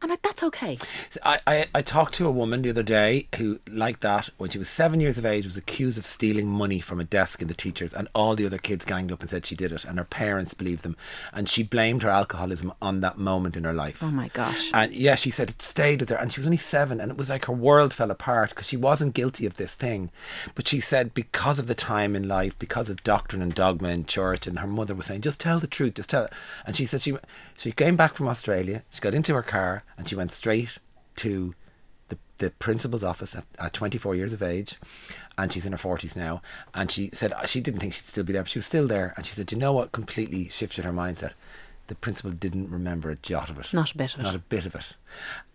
I'm 0.00 0.10
like, 0.10 0.22
that's 0.22 0.44
okay. 0.44 0.78
So 1.10 1.18
I, 1.24 1.40
I, 1.46 1.66
I 1.74 1.82
talked 1.82 2.14
to 2.14 2.26
a 2.26 2.30
woman 2.30 2.62
the 2.62 2.70
other 2.70 2.84
day 2.84 3.26
who, 3.36 3.58
like 3.68 4.00
that, 4.00 4.30
when 4.38 4.48
she 4.48 4.58
was 4.58 4.68
seven 4.68 5.00
years 5.00 5.18
of 5.18 5.26
age, 5.26 5.44
was 5.44 5.56
accused 5.56 5.98
of 5.98 6.06
stealing 6.06 6.48
money 6.48 6.78
from 6.78 7.00
a 7.00 7.04
desk 7.04 7.42
in 7.42 7.48
the 7.48 7.54
teachers, 7.54 7.92
and 7.92 8.06
all 8.14 8.36
the 8.36 8.46
other 8.46 8.58
kids 8.58 8.84
ganged 8.84 9.10
up 9.10 9.20
and 9.20 9.28
said 9.28 9.44
she 9.44 9.56
did 9.56 9.72
it, 9.72 9.84
and 9.84 9.98
her 9.98 10.04
parents 10.04 10.54
believed 10.54 10.84
them, 10.84 10.96
and 11.32 11.48
she 11.48 11.64
blamed 11.64 12.04
her 12.04 12.10
alcoholism 12.10 12.72
on 12.80 13.00
that 13.00 13.18
moment 13.18 13.56
in 13.56 13.64
her 13.64 13.72
life. 13.72 14.00
Oh 14.00 14.10
my 14.10 14.28
gosh. 14.28 14.70
And 14.72 14.92
yeah, 14.92 15.16
she 15.16 15.30
said 15.30 15.50
it 15.50 15.62
stayed 15.62 16.00
with 16.00 16.10
her, 16.10 16.16
and 16.16 16.32
she 16.32 16.38
was 16.38 16.46
only 16.46 16.56
seven, 16.56 17.00
and 17.00 17.10
it 17.10 17.18
was 17.18 17.30
like 17.30 17.46
her 17.46 17.52
world 17.52 17.92
fell 17.92 18.12
apart 18.12 18.50
because 18.50 18.68
she 18.68 18.76
wasn't 18.76 19.14
guilty 19.14 19.46
of 19.46 19.54
this 19.54 19.74
thing. 19.74 20.10
But 20.54 20.68
she 20.68 20.78
said 20.78 21.12
because 21.12 21.58
of 21.58 21.66
the 21.66 21.74
time 21.74 22.14
in 22.14 22.28
life, 22.28 22.56
because 22.58 22.88
of 22.88 23.02
doctrine 23.02 23.42
and 23.42 23.52
dogma 23.52 23.88
in 23.88 24.06
church, 24.06 24.46
and 24.46 24.60
her 24.60 24.68
mother 24.68 24.94
was 24.94 25.06
saying, 25.06 25.22
just 25.22 25.40
tell 25.40 25.58
the 25.58 25.66
truth, 25.66 25.94
just 25.94 26.10
tell 26.10 26.24
it. 26.24 26.32
And 26.64 26.76
she 26.76 26.86
said 26.86 27.00
she 27.00 27.16
she 27.56 27.72
came 27.72 27.96
back 27.96 28.14
from 28.14 28.28
Australia, 28.28 28.84
she 28.90 29.00
got 29.00 29.14
into 29.14 29.34
her 29.34 29.42
car, 29.42 29.82
and 29.98 30.08
she 30.08 30.14
went 30.14 30.32
straight 30.32 30.78
to 31.16 31.54
the, 32.08 32.16
the 32.38 32.50
principal's 32.52 33.04
office 33.04 33.34
at, 33.34 33.44
at 33.58 33.72
24 33.74 34.14
years 34.14 34.32
of 34.32 34.42
age 34.42 34.76
and 35.36 35.52
she's 35.52 35.66
in 35.66 35.72
her 35.72 35.78
40s 35.78 36.16
now. 36.16 36.40
And 36.72 36.90
she 36.90 37.10
said 37.10 37.32
uh, 37.32 37.44
she 37.44 37.60
didn't 37.60 37.80
think 37.80 37.92
she'd 37.92 38.06
still 38.06 38.24
be 38.24 38.32
there 38.32 38.42
but 38.42 38.50
she 38.50 38.58
was 38.58 38.66
still 38.66 38.86
there. 38.86 39.12
And 39.16 39.26
she 39.26 39.34
said 39.34 39.52
you 39.52 39.58
know 39.58 39.72
what 39.74 39.92
completely 39.92 40.48
shifted 40.48 40.84
her 40.86 40.92
mindset? 40.92 41.32
The 41.88 41.94
principal 41.94 42.30
didn't 42.30 42.70
remember 42.70 43.10
a 43.10 43.16
jot 43.16 43.50
of 43.50 43.58
it. 43.58 43.74
Not 43.74 43.92
a 43.92 43.96
bit 43.96 44.14
of 44.14 44.20
it. 44.20 44.22
not 44.22 44.34
a 44.34 44.38
bit 44.38 44.64
of 44.66 44.74
it. 44.74 44.94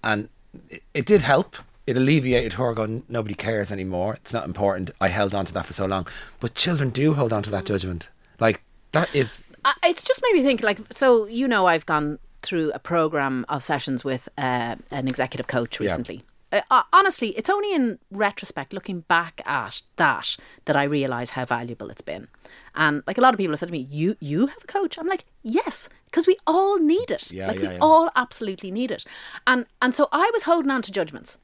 And 0.04 0.30
it, 0.70 0.84
it 0.94 1.06
did 1.06 1.22
help. 1.24 1.56
It 1.88 1.98
alleviated 1.98 2.54
her 2.54 2.74
going 2.74 3.04
nobody 3.10 3.36
cares 3.36 3.72
anymore. 3.72 4.14
It's 4.16 4.34
not 4.34 4.46
important. 4.46 4.92
I 5.02 5.08
held 5.10 5.34
on 5.36 5.46
to 5.46 5.54
that 5.54 5.66
for 5.66 5.74
so 5.74 5.86
long. 5.86 6.08
But 6.40 6.56
children 6.56 6.90
do 6.92 7.14
hold 7.14 7.34
on 7.34 7.44
to 7.44 7.50
that 7.52 7.66
judgment. 7.66 8.10
Like 8.40 8.62
that 8.92 9.14
is 9.16 9.44
I- 9.66 9.74
it's 9.84 10.04
just 10.04 10.22
made 10.24 10.34
me 10.40 10.44
think 10.44 10.62
like 10.64 10.80
so 10.92 11.26
you 11.26 11.48
know 11.48 11.66
i've 11.68 11.86
gone 11.86 12.20
through 12.44 12.72
a 12.74 12.80
program 12.80 13.46
of 13.50 13.64
sessions 13.64 14.04
with 14.04 14.30
uh, 14.38 14.76
an 14.92 15.08
executive 15.08 15.48
coach 15.48 15.80
recently. 15.80 16.24
Uh, 16.52 16.62
uh, 16.70 16.84
honestly 16.94 17.30
it's 17.30 17.50
only 17.50 17.74
in 17.74 17.98
retrospect 18.12 18.74
looking 18.74 19.00
back 19.02 19.42
at 19.44 19.82
that 19.96 20.38
that 20.66 20.76
i 20.76 20.84
realize 20.84 21.32
how 21.32 21.46
valuable 21.46 21.90
it's 21.90 22.02
been. 22.02 22.28
And 22.76 23.04
like 23.08 23.18
a 23.18 23.22
lot 23.22 23.34
of 23.34 23.38
people 23.38 23.54
have 23.54 23.60
said 23.60 23.70
to 23.70 23.72
me 23.72 23.88
you 23.90 24.16
you 24.20 24.48
have 24.48 24.64
a 24.64 24.68
coach? 24.68 25.00
I'm 25.00 25.08
like 25.08 25.26
yes 25.42 25.90
because 26.06 26.28
we 26.28 26.38
all 26.46 26.78
need 26.78 27.10
it. 27.10 27.32
Yeah, 27.32 27.48
like 27.48 27.60
yeah, 27.60 27.70
we 27.70 27.74
yeah. 27.76 27.82
all 27.82 28.12
absolutely 28.16 28.70
need 28.70 28.92
it. 28.92 29.04
And 29.48 29.66
and 29.82 29.96
so 29.96 30.08
i 30.12 30.30
was 30.34 30.44
holding 30.44 30.70
on 30.70 30.84
to 30.84 30.92
judgments 30.92 31.40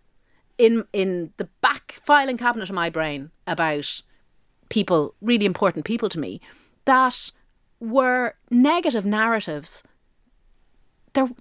in 0.60 0.86
in 0.94 1.34
the 1.38 1.50
back 1.62 2.00
filing 2.04 2.38
cabinet 2.38 2.70
of 2.70 2.76
my 2.76 2.92
brain 2.92 3.32
about 3.48 4.02
people, 4.70 5.16
really 5.22 5.46
important 5.46 5.86
people 5.86 6.10
to 6.10 6.20
me, 6.20 6.40
that 6.86 7.32
were 7.80 8.36
negative 8.52 9.06
narratives 9.06 9.84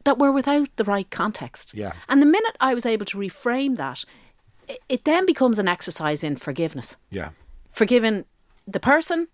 that, 0.05 0.19
were 0.19 0.33
without 0.33 0.69
the 0.77 0.85
right 0.85 1.09
context. 1.11 1.75
Yeah. 1.75 1.93
And 2.09 2.21
the 2.21 2.27
minute 2.27 2.57
I 2.61 2.75
was 2.75 2.87
able 2.87 3.07
to 3.07 3.19
reframe 3.19 3.77
that, 3.77 4.05
it, 4.69 4.81
it 4.89 5.05
then 5.05 5.27
becomes 5.27 5.59
an 5.59 5.69
exercise 5.69 6.25
in 6.25 6.37
forgiveness. 6.37 6.97
yeah 7.11 7.31
Forgiving 7.71 8.25
the 8.67 8.81
person 8.81 9.29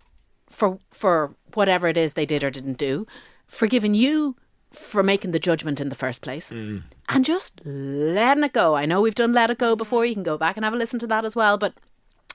for 0.49 0.79
for 0.91 1.35
whatever 1.53 1.87
it 1.87 1.97
is 1.97 2.13
they 2.13 2.25
did 2.25 2.43
or 2.43 2.51
didn't 2.51 2.77
do, 2.77 3.05
forgiving 3.47 3.93
you 3.93 4.35
for 4.71 5.03
making 5.03 5.31
the 5.31 5.39
judgment 5.39 5.79
in 5.79 5.89
the 5.89 5.95
first 5.95 6.21
place, 6.21 6.51
and 6.51 6.83
just 7.23 7.61
letting 7.65 8.43
it 8.43 8.53
go. 8.53 8.75
I 8.75 8.85
know 8.85 9.01
we've 9.01 9.15
done 9.15 9.33
let 9.33 9.49
it 9.49 9.57
go 9.57 9.75
before. 9.75 10.05
You 10.05 10.13
can 10.13 10.23
go 10.23 10.37
back 10.37 10.57
and 10.57 10.65
have 10.65 10.73
a 10.73 10.77
listen 10.77 10.99
to 10.99 11.07
that 11.07 11.25
as 11.25 11.35
well. 11.35 11.57
But 11.57 11.73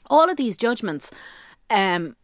all 0.09 0.29
of 0.31 0.37
these 0.37 0.57
judgments, 0.57 1.11
um, 1.69 2.17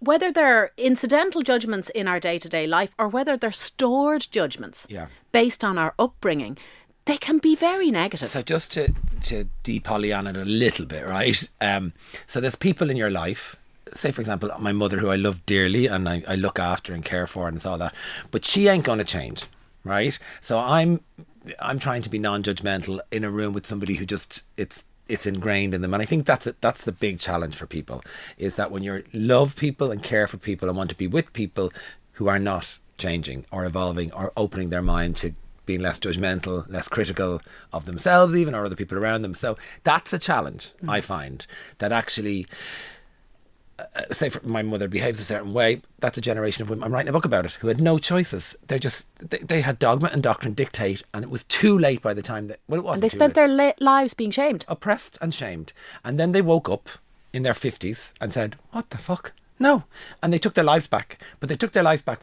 whether 0.00 0.32
they're 0.32 0.70
incidental 0.76 1.42
judgments 1.42 1.90
in 1.90 2.06
our 2.08 2.20
day 2.20 2.38
to 2.38 2.48
day 2.48 2.66
life 2.66 2.94
or 2.98 3.08
whether 3.08 3.36
they're 3.36 3.52
stored 3.52 4.26
judgments 4.30 4.86
Yeah. 4.88 5.06
based 5.32 5.64
on 5.64 5.78
our 5.78 5.94
upbringing, 5.98 6.56
they 7.06 7.16
can 7.16 7.38
be 7.38 7.54
very 7.56 7.90
negative. 7.90 8.28
So 8.28 8.42
just 8.42 8.72
to 8.72 8.92
to 9.22 9.44
de-Pollyanna 9.62 10.30
it 10.30 10.36
a 10.36 10.44
little 10.44 10.86
bit, 10.86 11.06
right? 11.08 11.48
Um, 11.60 11.92
so 12.26 12.40
there's 12.40 12.56
people 12.56 12.90
in 12.90 12.96
your 12.96 13.10
life. 13.10 13.56
Say, 13.92 14.10
for 14.10 14.20
example, 14.20 14.50
my 14.58 14.72
mother, 14.72 14.98
who 14.98 15.08
I 15.10 15.16
love 15.16 15.44
dearly 15.46 15.86
and 15.86 16.08
I, 16.08 16.22
I 16.26 16.34
look 16.34 16.58
after 16.58 16.92
and 16.94 17.04
care 17.04 17.26
for 17.26 17.48
and 17.48 17.56
it's 17.56 17.66
all 17.66 17.78
that, 17.78 17.94
but 18.30 18.44
she 18.44 18.68
ain't 18.68 18.84
going 18.84 18.98
to 18.98 19.04
change, 19.04 19.46
right? 19.84 20.18
So 20.40 20.58
I'm 20.58 21.00
I'm 21.60 21.78
trying 21.78 22.02
to 22.02 22.10
be 22.10 22.18
non-judgmental 22.18 23.00
in 23.10 23.24
a 23.24 23.30
room 23.30 23.52
with 23.52 23.66
somebody 23.66 23.96
who 23.96 24.06
just 24.06 24.42
it's 24.56 24.84
it's 25.08 25.26
ingrained 25.26 25.74
in 25.74 25.82
them, 25.82 25.92
and 25.92 26.02
I 26.02 26.06
think 26.06 26.26
that's 26.26 26.46
it. 26.46 26.60
That's 26.60 26.84
the 26.84 26.92
big 26.92 27.18
challenge 27.18 27.56
for 27.56 27.66
people 27.66 28.02
is 28.38 28.56
that 28.56 28.70
when 28.70 28.82
you 28.82 29.02
love 29.12 29.56
people 29.56 29.90
and 29.90 30.02
care 30.02 30.26
for 30.26 30.38
people 30.38 30.68
and 30.68 30.76
want 30.76 30.90
to 30.90 30.96
be 30.96 31.06
with 31.06 31.32
people 31.32 31.72
who 32.12 32.28
are 32.28 32.38
not 32.38 32.78
changing 32.96 33.44
or 33.50 33.64
evolving 33.64 34.12
or 34.12 34.32
opening 34.36 34.70
their 34.70 34.82
mind 34.82 35.16
to 35.16 35.34
being 35.66 35.80
less 35.80 35.98
judgmental, 35.98 36.68
less 36.70 36.88
critical 36.88 37.40
of 37.72 37.86
themselves, 37.86 38.36
even 38.36 38.54
or 38.54 38.64
other 38.64 38.76
people 38.76 38.98
around 38.98 39.22
them. 39.22 39.34
So 39.34 39.56
that's 39.82 40.12
a 40.12 40.18
challenge 40.18 40.72
I 40.82 40.98
mm-hmm. 40.98 41.06
find 41.06 41.46
that 41.78 41.92
actually 41.92 42.46
uh, 43.78 44.12
say 44.12 44.28
for 44.28 44.46
my 44.46 44.62
mother 44.62 44.88
behaves 44.88 45.18
a 45.20 45.24
certain 45.24 45.52
way, 45.52 45.82
that's 45.98 46.16
a 46.18 46.20
generation 46.20 46.62
of 46.62 46.70
women. 46.70 46.84
I'm 46.84 46.92
writing 46.92 47.08
a 47.08 47.12
book 47.12 47.24
about 47.24 47.44
it 47.44 47.52
who 47.54 47.68
had 47.68 47.80
no 47.80 47.98
choices. 47.98 48.56
They're 48.68 48.78
just 48.78 49.08
they, 49.18 49.38
they 49.38 49.60
had 49.62 49.78
dogma 49.78 50.10
and 50.12 50.22
doctrine 50.22 50.54
dictate, 50.54 51.02
and 51.12 51.24
it 51.24 51.30
was 51.30 51.44
too 51.44 51.78
late 51.78 52.02
by 52.02 52.14
the 52.14 52.22
time 52.22 52.48
that 52.48 52.60
well, 52.68 52.80
it 52.80 52.84
wasn't. 52.84 53.02
They 53.02 53.08
spent 53.08 53.36
late. 53.36 53.56
their 53.56 53.72
lives 53.80 54.14
being 54.14 54.30
shamed. 54.30 54.64
oppressed 54.68 55.18
and 55.20 55.34
shamed, 55.34 55.72
and 56.04 56.18
then 56.18 56.32
they 56.32 56.42
woke 56.42 56.68
up 56.68 56.88
in 57.32 57.42
their 57.42 57.54
fifties 57.54 58.14
and 58.20 58.32
said, 58.32 58.56
"What 58.70 58.90
the 58.90 58.98
fuck? 58.98 59.32
No!" 59.58 59.84
And 60.22 60.32
they 60.32 60.38
took 60.38 60.54
their 60.54 60.64
lives 60.64 60.86
back, 60.86 61.18
but 61.40 61.48
they 61.48 61.56
took 61.56 61.72
their 61.72 61.82
lives 61.82 62.02
back 62.02 62.20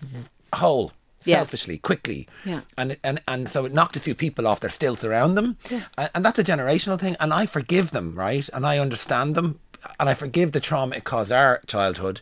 whole. 0.54 0.94
Yeah. 1.24 1.36
Selfishly, 1.38 1.78
quickly, 1.78 2.28
Yeah. 2.46 2.62
and 2.76 2.98
and 3.04 3.22
and 3.28 3.48
so 3.48 3.66
it 3.66 3.74
knocked 3.74 3.96
a 3.96 4.00
few 4.00 4.16
people 4.16 4.48
off 4.48 4.60
their 4.60 4.72
stilts 4.72 5.06
around 5.06 5.36
them, 5.36 5.56
and, 5.70 6.10
and 6.16 6.26
that's 6.26 6.40
a 6.40 6.44
generational 6.44 7.00
thing. 7.00 7.16
And 7.20 7.32
I 7.32 7.46
forgive 7.46 7.92
them, 7.92 8.16
right? 8.16 8.50
And 8.52 8.66
I 8.66 8.80
understand 8.80 9.36
them, 9.36 9.60
and 10.00 10.10
I 10.10 10.14
forgive 10.14 10.52
the 10.52 10.60
trauma 10.60 10.96
it 10.98 11.04
caused 11.04 11.32
our 11.32 11.62
childhood, 11.68 12.22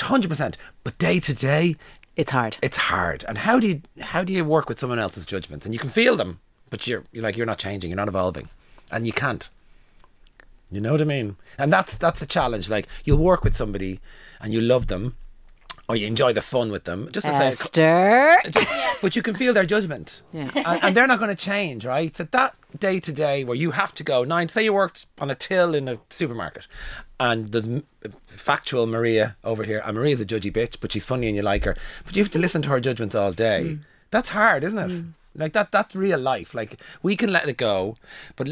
hundred 0.00 0.28
percent. 0.28 0.56
But 0.84 0.98
day 0.98 1.18
to 1.20 1.34
day, 1.34 1.76
It's 2.16 2.30
hard. 2.30 2.56
it's 2.62 2.76
hard. 2.76 3.24
And 3.28 3.38
how 3.38 3.58
do 3.60 3.68
you 3.68 3.82
how 4.00 4.22
do 4.24 4.32
you 4.32 4.44
work 4.44 4.68
with 4.68 4.78
someone 4.78 4.98
else's 4.98 5.26
judgments? 5.26 5.66
And 5.66 5.74
you 5.74 5.78
can 5.80 5.90
feel 5.90 6.16
them, 6.16 6.40
but 6.70 6.86
you're 6.86 7.04
you're 7.12 7.22
like 7.22 7.36
you're 7.36 7.46
not 7.46 7.58
changing, 7.58 7.90
you're 7.90 7.96
not 7.96 8.08
evolving, 8.08 8.48
and 8.90 9.06
you 9.06 9.12
can't. 9.12 9.48
You 10.70 10.80
know 10.82 10.92
what 10.92 11.00
I 11.00 11.04
mean? 11.04 11.36
And 11.56 11.72
that's 11.72 11.94
that's 11.96 12.20
a 12.22 12.26
challenge. 12.26 12.68
Like 12.70 12.86
you'll 13.04 13.18
work 13.18 13.42
with 13.44 13.56
somebody, 13.56 14.00
and 14.40 14.52
you 14.52 14.60
love 14.60 14.86
them, 14.88 15.16
or 15.88 15.96
you 15.96 16.06
enjoy 16.06 16.32
the 16.32 16.42
fun 16.42 16.70
with 16.70 16.84
them. 16.84 17.08
Just 17.12 17.26
to 17.26 17.32
say, 17.52 18.36
but 19.02 19.16
you 19.16 19.22
can 19.22 19.34
feel 19.34 19.52
their 19.54 19.64
judgment, 19.64 20.20
Yeah. 20.32 20.50
and, 20.54 20.84
and 20.84 20.96
they're 20.96 21.06
not 21.06 21.18
going 21.18 21.34
to 21.34 21.44
change, 21.44 21.84
right? 21.86 22.14
So 22.16 22.24
that 22.24 22.54
day 22.78 23.00
to 23.00 23.12
day 23.12 23.44
where 23.44 23.56
you 23.56 23.70
have 23.72 23.94
to 23.94 24.04
go 24.04 24.24
nine. 24.24 24.48
Say 24.48 24.64
you 24.64 24.72
worked 24.74 25.06
on 25.18 25.30
a 25.30 25.34
till 25.34 25.74
in 25.74 25.88
a 25.88 25.98
supermarket, 26.10 26.66
and 27.18 27.48
there's 27.48 27.66
m- 27.68 27.84
factual 28.26 28.86
Maria 28.86 29.36
over 29.44 29.64
here, 29.64 29.82
and 29.84 29.96
Maria's 29.96 30.20
a 30.20 30.26
judgy 30.26 30.52
bitch, 30.52 30.76
but 30.80 30.92
she's 30.92 31.04
funny 31.04 31.26
and 31.28 31.36
you 31.36 31.42
like 31.42 31.64
her, 31.64 31.74
but 32.04 32.16
you 32.16 32.22
have 32.22 32.32
to 32.32 32.38
listen 32.38 32.62
to 32.62 32.68
her 32.68 32.80
judgments 32.80 33.14
all 33.14 33.32
day. 33.32 33.62
Mm. 33.64 33.78
That's 34.10 34.30
hard, 34.30 34.64
isn't 34.64 34.78
it? 34.78 35.04
Like 35.34 35.52
that. 35.52 35.70
That's 35.72 35.94
real 35.96 36.18
life. 36.18 36.54
Like 36.54 36.78
we 37.02 37.16
can 37.16 37.32
let 37.32 37.48
it 37.48 37.56
go, 37.56 37.96
but. 38.36 38.48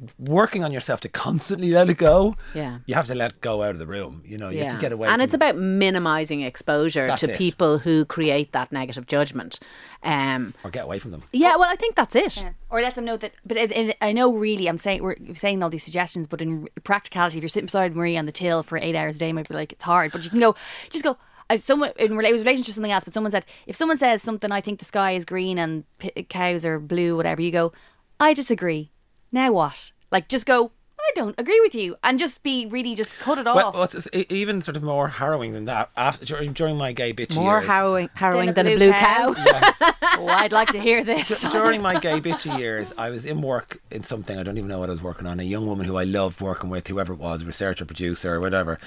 L- 0.00 0.08
Working 0.18 0.64
on 0.64 0.72
yourself 0.72 1.00
to 1.02 1.08
constantly 1.08 1.70
let 1.70 1.88
it 1.88 1.98
go, 1.98 2.36
Yeah. 2.54 2.78
you 2.86 2.94
have 2.94 3.06
to 3.06 3.14
let 3.14 3.40
go 3.40 3.62
out 3.62 3.70
of 3.70 3.78
the 3.78 3.86
room. 3.86 4.22
You 4.26 4.38
know, 4.38 4.48
you 4.48 4.62
have 4.64 4.72
to 4.72 4.78
get 4.78 4.92
away. 4.92 5.08
And 5.08 5.14
from 5.16 5.20
it's 5.22 5.34
about 5.34 5.56
minimizing 5.56 6.40
exposure 6.42 7.06
That's 7.06 7.20
to 7.20 7.32
it. 7.32 7.38
people 7.38 7.78
who 7.78 8.04
create 8.04 8.52
that 8.52 8.72
negative 8.72 9.06
judgment. 9.06 9.60
Um, 10.02 10.54
or 10.64 10.70
get 10.70 10.84
away 10.84 10.98
from 10.98 11.10
them. 11.12 11.22
yeah, 11.32 11.56
well, 11.56 11.68
I 11.70 11.76
think 11.76 11.94
that's 11.94 12.14
it. 12.16 12.36
Yeah. 12.42 12.50
Or 12.70 12.80
let 12.82 12.94
them 12.94 13.04
know 13.04 13.16
that. 13.16 13.32
But 13.46 13.56
it, 13.56 13.72
it, 13.72 13.96
I 14.02 14.12
know, 14.12 14.34
really, 14.34 14.66
I'm 14.68 14.78
saying 14.78 15.02
we're 15.02 15.16
saying 15.34 15.62
all 15.62 15.70
these 15.70 15.84
suggestions, 15.84 16.26
but 16.26 16.40
in 16.42 16.66
practicality, 16.82 17.38
if 17.38 17.42
you're 17.42 17.48
sitting 17.48 17.66
beside 17.66 17.94
Marie 17.96 18.16
on 18.16 18.26
the 18.26 18.32
till 18.32 18.62
for 18.62 18.76
eight 18.78 18.94
hours 18.96 19.16
a 19.16 19.18
day, 19.20 19.28
you 19.28 19.34
might 19.34 19.48
be 19.48 19.54
like, 19.54 19.72
it's 19.72 19.84
hard. 19.84 20.12
But 20.12 20.24
you 20.24 20.30
can 20.30 20.40
go, 20.40 20.54
just 20.90 21.04
go. 21.04 21.16
I, 21.50 21.56
someone 21.56 21.92
in 21.98 22.12
rela- 22.12 22.30
it 22.30 22.32
was 22.32 22.42
relation 22.42 22.64
to 22.64 22.72
something 22.72 22.90
else, 22.90 23.04
but 23.04 23.12
someone 23.12 23.30
said 23.30 23.44
if 23.66 23.76
someone 23.76 23.98
says 23.98 24.22
something, 24.22 24.50
I 24.50 24.62
think 24.62 24.78
the 24.78 24.86
sky 24.86 25.12
is 25.12 25.26
green 25.26 25.58
and 25.58 25.84
p- 25.98 26.10
cows 26.24 26.64
are 26.64 26.78
blue, 26.80 27.16
whatever. 27.16 27.42
You 27.42 27.50
go, 27.50 27.72
I 28.18 28.32
disagree. 28.32 28.90
Now 29.34 29.52
what? 29.52 29.92
Like, 30.12 30.28
just 30.28 30.46
go. 30.46 30.70
I 30.96 31.10
don't 31.16 31.34
agree 31.38 31.60
with 31.60 31.74
you, 31.74 31.96
and 32.02 32.18
just 32.18 32.42
be 32.42 32.64
really 32.64 32.94
just 32.94 33.18
cut 33.18 33.36
it 33.36 33.44
Well, 33.44 33.58
off. 33.68 33.74
what's 33.74 34.08
even 34.30 34.62
sort 34.62 34.74
of 34.76 34.82
more 34.82 35.08
harrowing 35.08 35.52
than 35.52 35.66
that? 35.66 35.90
After 35.98 36.24
during, 36.24 36.52
during 36.54 36.78
my 36.78 36.92
gay 36.92 37.12
bitchy 37.12 37.34
More 37.36 37.58
years, 37.58 37.66
harrowing, 37.66 38.08
harrowing 38.14 38.46
Than 38.46 38.54
than 38.54 38.66
a 38.68 38.70
a 38.70 38.76
blue 38.76 38.90
blue 38.90 38.98
cow. 38.98 39.34
cow. 39.34 39.92
oh, 40.18 40.28
I'd 40.28 40.52
like 40.52 40.68
to 40.68 40.80
hear 40.80 41.04
this. 41.04 41.42
D- 41.42 41.48
during 41.50 41.82
my 41.82 41.98
gay 41.98 42.20
bitchy 42.20 42.56
years, 42.58 42.94
I 42.96 43.10
was 43.10 43.26
in 43.26 43.42
work 43.42 43.82
in 43.90 44.02
something 44.02 44.38
I 44.38 44.42
don't 44.44 44.56
even 44.56 44.68
know 44.68 44.78
what 44.78 44.88
I 44.88 44.92
was 44.92 45.02
working 45.02 45.26
on. 45.26 45.40
A 45.40 45.42
young 45.42 45.66
woman 45.66 45.84
who 45.84 45.96
I 45.98 46.04
loved 46.04 46.40
working 46.40 46.70
with, 46.70 46.86
whoever 46.88 47.12
it 47.12 47.18
was, 47.18 47.44
researcher, 47.44 47.84
producer, 47.84 48.34
or 48.36 48.40
whatever, 48.40 48.78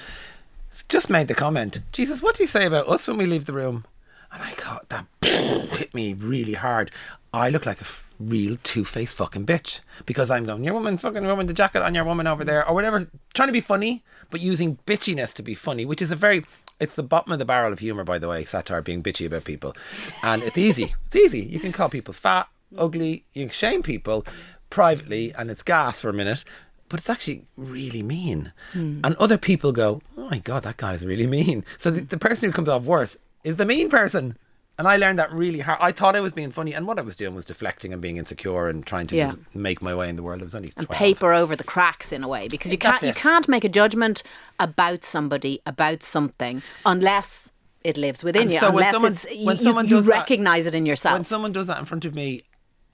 s- 0.72 0.84
just 0.88 1.08
made 1.10 1.28
the 1.28 1.34
comment, 1.36 1.78
"Jesus, 1.92 2.20
what 2.20 2.34
do 2.36 2.42
you 2.42 2.48
say 2.48 2.64
about 2.66 2.88
us 2.88 3.06
when 3.06 3.16
we 3.18 3.26
leave 3.26 3.44
the 3.44 3.52
room?" 3.52 3.84
And 4.32 4.42
I 4.42 4.54
got 4.54 4.88
that 4.88 5.06
hit 5.22 5.94
me 5.94 6.14
really 6.14 6.54
hard. 6.54 6.90
I 7.32 7.48
look 7.50 7.64
like 7.64 7.78
a 7.78 7.84
f- 7.84 8.07
real 8.18 8.56
two-faced 8.62 9.16
fucking 9.16 9.46
bitch 9.46 9.80
because 10.06 10.30
I'm 10.30 10.44
going, 10.44 10.64
your 10.64 10.74
woman, 10.74 10.98
fucking 10.98 11.26
woman, 11.26 11.46
the 11.46 11.54
jacket 11.54 11.82
on 11.82 11.94
your 11.94 12.04
woman 12.04 12.26
over 12.26 12.44
there, 12.44 12.66
or 12.68 12.74
whatever, 12.74 13.08
trying 13.34 13.48
to 13.48 13.52
be 13.52 13.60
funny, 13.60 14.04
but 14.30 14.40
using 14.40 14.78
bitchiness 14.86 15.32
to 15.34 15.42
be 15.42 15.54
funny, 15.54 15.84
which 15.84 16.02
is 16.02 16.12
a 16.12 16.16
very 16.16 16.44
it's 16.80 16.94
the 16.94 17.02
bottom 17.02 17.32
of 17.32 17.38
the 17.38 17.44
barrel 17.44 17.72
of 17.72 17.80
humor, 17.80 18.04
by 18.04 18.18
the 18.18 18.28
way, 18.28 18.44
satire 18.44 18.82
being 18.82 19.02
bitchy 19.02 19.26
about 19.26 19.44
people, 19.44 19.74
and 20.22 20.42
it's 20.42 20.58
easy. 20.58 20.94
It's 21.06 21.16
easy. 21.16 21.40
You 21.40 21.58
can 21.58 21.72
call 21.72 21.88
people 21.88 22.14
fat, 22.14 22.48
ugly. 22.76 23.24
You 23.34 23.46
can 23.46 23.52
shame 23.52 23.82
people 23.82 24.24
privately, 24.70 25.32
and 25.34 25.50
it's 25.50 25.62
gas 25.62 26.00
for 26.00 26.08
a 26.08 26.12
minute. 26.14 26.44
But 26.88 27.00
it's 27.00 27.10
actually 27.10 27.44
really 27.56 28.02
mean. 28.02 28.52
Hmm. 28.72 29.00
And 29.04 29.14
other 29.16 29.36
people 29.36 29.72
go, 29.72 30.00
oh 30.16 30.30
my 30.30 30.38
God, 30.38 30.62
that 30.62 30.78
guy's 30.78 31.04
really 31.04 31.26
mean. 31.26 31.64
So 31.76 31.90
the, 31.90 32.00
the 32.00 32.16
person 32.16 32.48
who 32.48 32.52
comes 32.52 32.68
off 32.68 32.84
worse 32.84 33.16
is 33.44 33.56
the 33.56 33.66
mean 33.66 33.90
person. 33.90 34.38
And 34.78 34.86
I 34.86 34.96
learned 34.96 35.18
that 35.18 35.32
really 35.32 35.58
hard. 35.58 35.78
I 35.82 35.90
thought 35.90 36.14
I 36.14 36.20
was 36.20 36.30
being 36.30 36.52
funny, 36.52 36.72
and 36.72 36.86
what 36.86 36.98
I 37.00 37.02
was 37.02 37.16
doing 37.16 37.34
was 37.34 37.44
deflecting 37.44 37.92
and 37.92 38.00
being 38.00 38.16
insecure 38.16 38.68
and 38.68 38.86
trying 38.86 39.08
to 39.08 39.16
Yeah. 39.16 39.24
just 39.26 39.38
make 39.52 39.82
my 39.82 39.92
way 39.92 40.08
in 40.08 40.14
the 40.14 40.22
world. 40.22 40.40
I 40.40 40.44
was 40.44 40.54
only 40.54 40.72
and 40.76 40.86
12. 40.86 40.98
paper 40.98 41.32
over 41.32 41.56
the 41.56 41.64
cracks 41.64 42.12
in 42.12 42.22
a 42.22 42.28
way 42.28 42.46
because 42.48 42.70
you 42.70 42.78
can't 42.78 43.00
That's 43.00 43.16
you 43.18 43.20
can't 43.20 43.48
make 43.48 43.64
a 43.64 43.68
judgment 43.68 44.22
about 44.60 45.02
somebody 45.04 45.60
about 45.66 46.04
something 46.04 46.62
unless 46.86 47.50
it 47.82 47.96
lives 47.96 48.22
within 48.22 48.42
And 48.42 48.52
you 48.52 48.58
so 48.58 48.70
when 48.70 48.84
unless 48.84 48.92
someone- 48.94 49.12
it's 49.12 49.24
when 49.44 49.56
you, 49.56 49.62
someone 49.62 49.84
you, 49.88 49.96
does 49.96 50.06
that- 50.06 50.12
recognize 50.18 50.66
it 50.66 50.74
in 50.76 50.86
yourself 50.86 51.14
When 51.14 51.24
someone 51.24 51.52
does 51.52 51.66
that 51.66 51.78
in 51.78 51.84
front 51.84 52.04
of 52.04 52.14
me, 52.14 52.44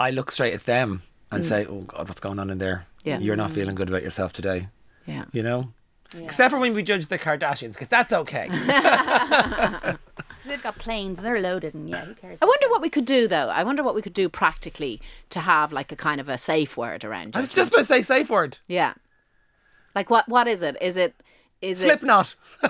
I 0.01 0.11
look 0.11 0.31
straight 0.31 0.55
at 0.55 0.65
them 0.65 1.03
and 1.31 1.43
mm. 1.43 1.47
say, 1.47 1.67
"Oh 1.67 1.83
God, 1.83 2.09
what's 2.09 2.21
going 2.21 2.39
on 2.39 2.49
in 2.51 2.59
there? 2.59 2.87
Yeah. 3.03 3.19
You're 3.19 3.37
not 3.37 3.51
feeling 3.51 3.75
good 3.75 3.89
about 3.91 4.03
yourself 4.03 4.33
today." 4.33 4.69
yeah 5.07 5.25
You 5.33 5.43
know. 5.43 5.73
Except 6.17 6.51
for 6.53 6.61
when 6.61 6.75
we 6.75 6.83
judge 6.83 7.09
the 7.09 7.19
Kardashians, 7.19 7.73
because 7.73 7.89
that's 7.89 8.13
okay. 8.13 8.47
They've 10.55 10.63
got 10.63 10.79
planes 10.79 11.19
and 11.19 11.27
they're 11.27 11.41
loaded, 11.41 11.75
and 11.75 11.91
yeah, 11.91 12.05
who 12.05 12.15
cares? 12.15 12.39
I 12.41 12.45
wonder 12.45 12.69
what 12.71 12.81
we 12.81 12.89
could 12.89 13.05
do 13.05 13.27
though. 13.27 13.49
I 13.49 13.65
wonder 13.65 13.83
what 13.83 13.97
we 13.97 14.03
could 14.03 14.15
do 14.15 14.29
practically 14.29 15.01
to 15.31 15.41
have 15.41 15.73
like 15.73 15.91
a 15.91 15.97
kind 15.97 16.21
of 16.21 16.29
a 16.29 16.39
safe 16.39 16.77
word 16.77 17.05
around 17.05 17.37
I 17.37 17.41
was 17.41 17.53
just 17.53 17.73
about 17.73 17.81
to 17.81 17.85
say 17.87 18.03
safe 18.03 18.31
word. 18.31 18.59
yeah. 18.69 18.95
Like 19.97 20.11
what 20.11 20.29
what 20.29 20.47
is 20.47 20.63
it? 20.63 20.77
Is 20.81 20.97
it 20.97 21.13
is 21.61 21.83
it 21.83 21.87
Slipknot. 21.87 22.37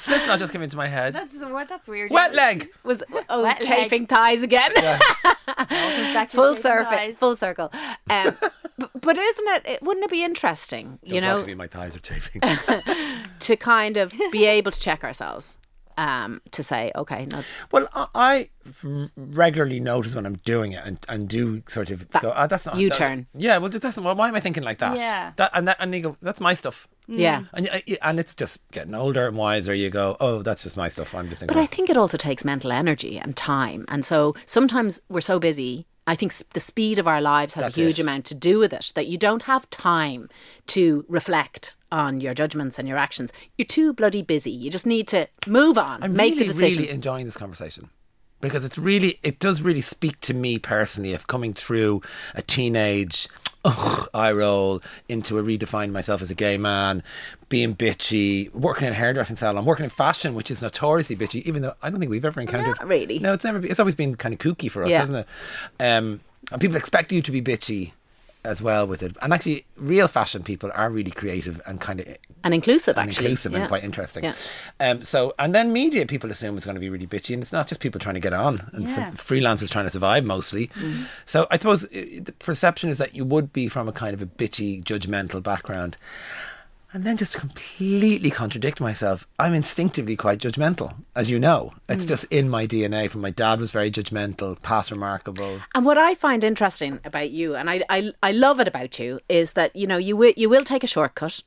Slipknot 0.00 0.38
just 0.38 0.52
came 0.52 0.60
into 0.62 0.76
my 0.76 0.86
head. 0.88 1.14
That's 1.14 1.34
what. 1.36 1.68
That's 1.68 1.86
weird. 1.88 2.10
Wet 2.10 2.34
leg. 2.34 2.68
was 2.82 3.02
oh 3.30 3.42
Wet 3.42 3.60
leg. 3.60 3.68
chafing 3.68 4.06
thighs 4.06 4.42
again? 4.42 4.70
Back 5.46 6.28
to 6.30 6.36
full 6.36 6.50
chafing 6.50 6.62
circle, 6.62 6.84
thighs. 6.92 7.16
full 7.18 7.36
circle. 7.36 7.72
Um, 8.10 8.36
b- 8.78 8.86
but 9.00 9.16
isn't 9.16 9.48
it, 9.48 9.62
it? 9.64 9.82
Wouldn't 9.82 10.04
it 10.04 10.10
be 10.10 10.22
interesting? 10.24 10.98
you 11.02 11.14
Don't 11.14 11.22
know, 11.22 11.32
talk 11.36 11.40
to 11.42 11.46
me, 11.46 11.54
my 11.54 11.68
thighs 11.68 11.96
are 11.96 12.00
chafing. 12.00 12.42
To 13.44 13.56
kind 13.56 13.96
of 13.96 14.12
be 14.32 14.44
able 14.58 14.70
to 14.70 14.80
check 14.80 15.04
ourselves. 15.04 15.58
Um, 15.96 16.42
to 16.50 16.64
say, 16.64 16.90
okay, 16.96 17.24
no, 17.30 17.44
well, 17.70 17.86
I 18.16 18.48
regularly 19.16 19.78
notice 19.78 20.16
when 20.16 20.26
I'm 20.26 20.34
doing 20.38 20.72
it 20.72 20.80
and, 20.84 20.98
and 21.08 21.28
do 21.28 21.62
sort 21.68 21.90
of 21.90 22.10
go, 22.10 22.32
oh, 22.34 22.46
that's 22.48 22.66
not 22.66 22.76
U-turn. 22.76 23.28
that- 23.32 23.40
yeah, 23.40 23.58
well, 23.58 23.68
just 23.68 23.82
that's 23.82 23.96
well, 23.96 24.16
why 24.16 24.26
am 24.26 24.34
I 24.34 24.40
thinking 24.40 24.64
like 24.64 24.78
that? 24.78 24.96
Yeah. 24.98 25.32
That 25.36 25.52
and 25.54 25.68
that 25.68 25.76
and 25.78 25.94
you 25.94 26.00
go, 26.00 26.16
that's 26.20 26.40
my 26.40 26.54
stuff. 26.54 26.88
Mm. 27.08 27.18
yeah. 27.18 27.42
And 27.52 27.68
uh, 27.68 27.78
and 28.02 28.18
it's 28.18 28.34
just 28.34 28.60
getting 28.72 28.94
older 28.94 29.28
and 29.28 29.36
wiser. 29.36 29.72
You 29.72 29.88
go, 29.90 30.16
oh, 30.20 30.42
that's 30.42 30.64
just 30.64 30.76
my 30.76 30.88
stuff. 30.88 31.14
I'm 31.14 31.28
just 31.28 31.40
thinking. 31.40 31.54
But 31.54 31.62
I 31.62 31.66
think 31.66 31.88
it 31.90 31.96
also 31.96 32.16
takes 32.16 32.44
mental 32.44 32.72
energy 32.72 33.18
and 33.18 33.36
time. 33.36 33.84
And 33.86 34.04
so 34.04 34.34
sometimes 34.46 35.00
we're 35.08 35.20
so 35.20 35.38
busy. 35.38 35.86
I 36.06 36.14
think 36.14 36.32
the 36.52 36.60
speed 36.60 36.98
of 36.98 37.08
our 37.08 37.20
lives 37.20 37.54
has 37.54 37.64
That's 37.64 37.78
a 37.78 37.80
huge 37.80 37.98
it. 37.98 38.02
amount 38.02 38.26
to 38.26 38.34
do 38.34 38.58
with 38.58 38.72
it 38.72 38.92
that 38.94 39.06
you 39.06 39.16
don't 39.16 39.42
have 39.42 39.68
time 39.70 40.28
to 40.68 41.04
reflect 41.08 41.76
on 41.90 42.20
your 42.20 42.34
judgments 42.34 42.78
and 42.78 42.86
your 42.86 42.98
actions. 42.98 43.32
You're 43.56 43.66
too 43.66 43.92
bloody 43.92 44.22
busy. 44.22 44.50
You 44.50 44.70
just 44.70 44.86
need 44.86 45.08
to 45.08 45.28
move 45.46 45.78
on, 45.78 46.02
I'm 46.02 46.12
make 46.12 46.34
really, 46.34 46.46
the 46.46 46.52
decision. 46.52 46.82
really 46.82 46.92
enjoying 46.92 47.24
this 47.24 47.36
conversation 47.36 47.88
because 48.40 48.64
it's 48.64 48.76
really, 48.76 49.18
it 49.22 49.38
does 49.38 49.62
really 49.62 49.80
speak 49.80 50.20
to 50.20 50.34
me 50.34 50.58
personally 50.58 51.14
of 51.14 51.26
coming 51.26 51.54
through 51.54 52.02
a 52.34 52.42
teenage 52.42 53.28
ugh, 53.64 54.08
eye 54.14 54.32
roll 54.32 54.82
into 55.08 55.38
a 55.38 55.42
redefine 55.42 55.90
myself 55.90 56.20
as 56.22 56.30
a 56.30 56.34
gay 56.34 56.56
man, 56.58 57.02
being 57.48 57.74
bitchy, 57.74 58.52
working 58.54 58.86
in 58.86 58.92
a 58.92 58.96
hairdressing 58.96 59.36
salon, 59.36 59.64
working 59.64 59.84
in 59.84 59.90
fashion, 59.90 60.34
which 60.34 60.50
is 60.50 60.60
notoriously 60.62 61.16
bitchy, 61.16 61.42
even 61.42 61.62
though 61.62 61.74
I 61.82 61.90
don't 61.90 61.98
think 62.00 62.10
we've 62.10 62.24
ever 62.24 62.40
encountered. 62.40 62.76
Not 62.78 62.86
really. 62.88 63.18
No, 63.18 63.32
it's 63.32 63.44
never. 63.44 63.64
It's 63.64 63.80
always 63.80 63.94
been 63.94 64.14
kind 64.16 64.32
of 64.34 64.38
kooky 64.40 64.70
for 64.70 64.82
us, 64.84 64.90
Yeah. 64.90 65.00
hasn't 65.00 65.18
it? 65.18 65.26
Um, 65.80 66.20
and 66.52 66.60
people 66.60 66.76
expect 66.76 67.10
you 67.12 67.22
to 67.22 67.30
be 67.32 67.40
bitchy 67.40 67.92
as 68.44 68.60
well 68.60 68.86
with 68.86 69.02
it. 69.02 69.16
And 69.22 69.32
actually, 69.32 69.66
real 69.76 70.06
fashion 70.08 70.42
people 70.42 70.70
are 70.74 70.90
really 70.90 71.10
creative 71.10 71.60
and 71.66 71.80
kind 71.80 72.00
of 72.00 72.06
and 72.44 72.52
inclusive, 72.52 72.98
and 72.98 73.08
actually. 73.08 73.26
inclusive 73.26 73.52
Yeah. 73.52 73.60
and 73.60 73.68
quite 73.68 73.84
interesting. 73.84 74.24
Yeah. 74.24 74.34
Um, 74.78 75.00
so, 75.02 75.34
and 75.38 75.54
then 75.54 75.72
media 75.72 76.04
people 76.06 76.30
assume 76.30 76.56
it's 76.56 76.66
going 76.66 76.74
to 76.74 76.80
be 76.80 76.90
really 76.90 77.06
bitchy, 77.06 77.32
and 77.34 77.42
it's 77.42 77.52
not 77.52 77.66
just 77.68 77.80
people 77.80 77.98
trying 77.98 78.14
to 78.16 78.20
get 78.20 78.34
on, 78.34 78.68
and 78.72 78.86
Yeah. 78.86 79.10
freelancers 79.12 79.70
trying 79.70 79.86
to 79.86 79.90
survive 79.90 80.24
mostly. 80.24 80.66
Mm-hmm. 80.68 81.04
So, 81.24 81.46
I 81.50 81.56
suppose 81.58 81.86
uh, 81.86 81.88
the 82.22 82.34
perception 82.38 82.90
is 82.90 82.98
that 82.98 83.14
you 83.14 83.24
would 83.24 83.52
be 83.52 83.68
from 83.68 83.88
a 83.88 83.92
kind 83.92 84.12
of 84.14 84.20
a 84.20 84.26
bitchy, 84.26 84.82
judgmental 84.84 85.42
background. 85.42 85.96
And 86.94 87.02
then 87.02 87.16
just 87.16 87.36
completely 87.38 88.30
contradict 88.30 88.80
myself. 88.80 89.26
I'm 89.40 89.52
instinctively 89.52 90.14
quite 90.14 90.38
judgmental, 90.38 90.94
as 91.16 91.28
you 91.28 91.40
know. 91.40 91.72
Mm. 91.88 91.96
It's 91.96 92.04
just 92.06 92.24
in 92.30 92.48
my 92.48 92.68
DNA. 92.68 93.10
From 93.10 93.20
my 93.20 93.30
dad 93.30 93.58
was 93.58 93.72
very 93.72 93.90
judgmental, 93.90 94.62
past 94.62 94.92
remarkable. 94.92 95.60
And 95.74 95.84
what 95.84 95.98
I 95.98 96.14
find 96.14 96.44
interesting 96.44 97.00
about 97.04 97.30
you, 97.30 97.56
and 97.56 97.68
I, 97.68 97.82
I, 97.90 98.12
I 98.22 98.30
love 98.30 98.60
it 98.60 98.68
about 98.68 98.96
you, 99.00 99.18
is 99.28 99.54
that 99.54 99.74
you 99.74 99.88
know 99.88 99.96
you 99.96 100.16
will 100.16 100.32
you 100.36 100.48
will 100.48 100.62
take 100.62 100.84
a 100.84 100.86
shortcut. 100.86 101.40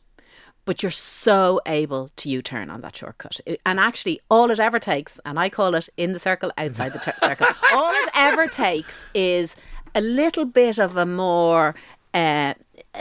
but 0.65 0.83
you're 0.83 0.91
so 0.91 1.61
able 1.65 2.09
to 2.17 2.27
U-turn 2.27 2.69
on 2.69 2.81
that 2.81 2.93
shortcut. 2.93 3.39
And 3.65 3.79
actually, 3.79 4.19
all 4.29 4.51
it 4.51 4.59
ever 4.59 4.79
takes, 4.79 5.17
and 5.25 5.39
I 5.39 5.47
call 5.47 5.75
it 5.75 5.87
in 5.95 6.11
the 6.11 6.19
circle, 6.19 6.51
outside 6.57 6.91
the 6.91 6.99
tur- 6.99 7.13
circle, 7.19 7.47
all 7.73 7.89
it 8.03 8.09
ever 8.13 8.47
takes 8.47 9.07
is 9.13 9.55
a 9.95 10.01
little 10.01 10.43
bit 10.43 10.77
of 10.77 10.97
a 10.97 11.05
more. 11.05 11.73
Uh, 12.13 12.53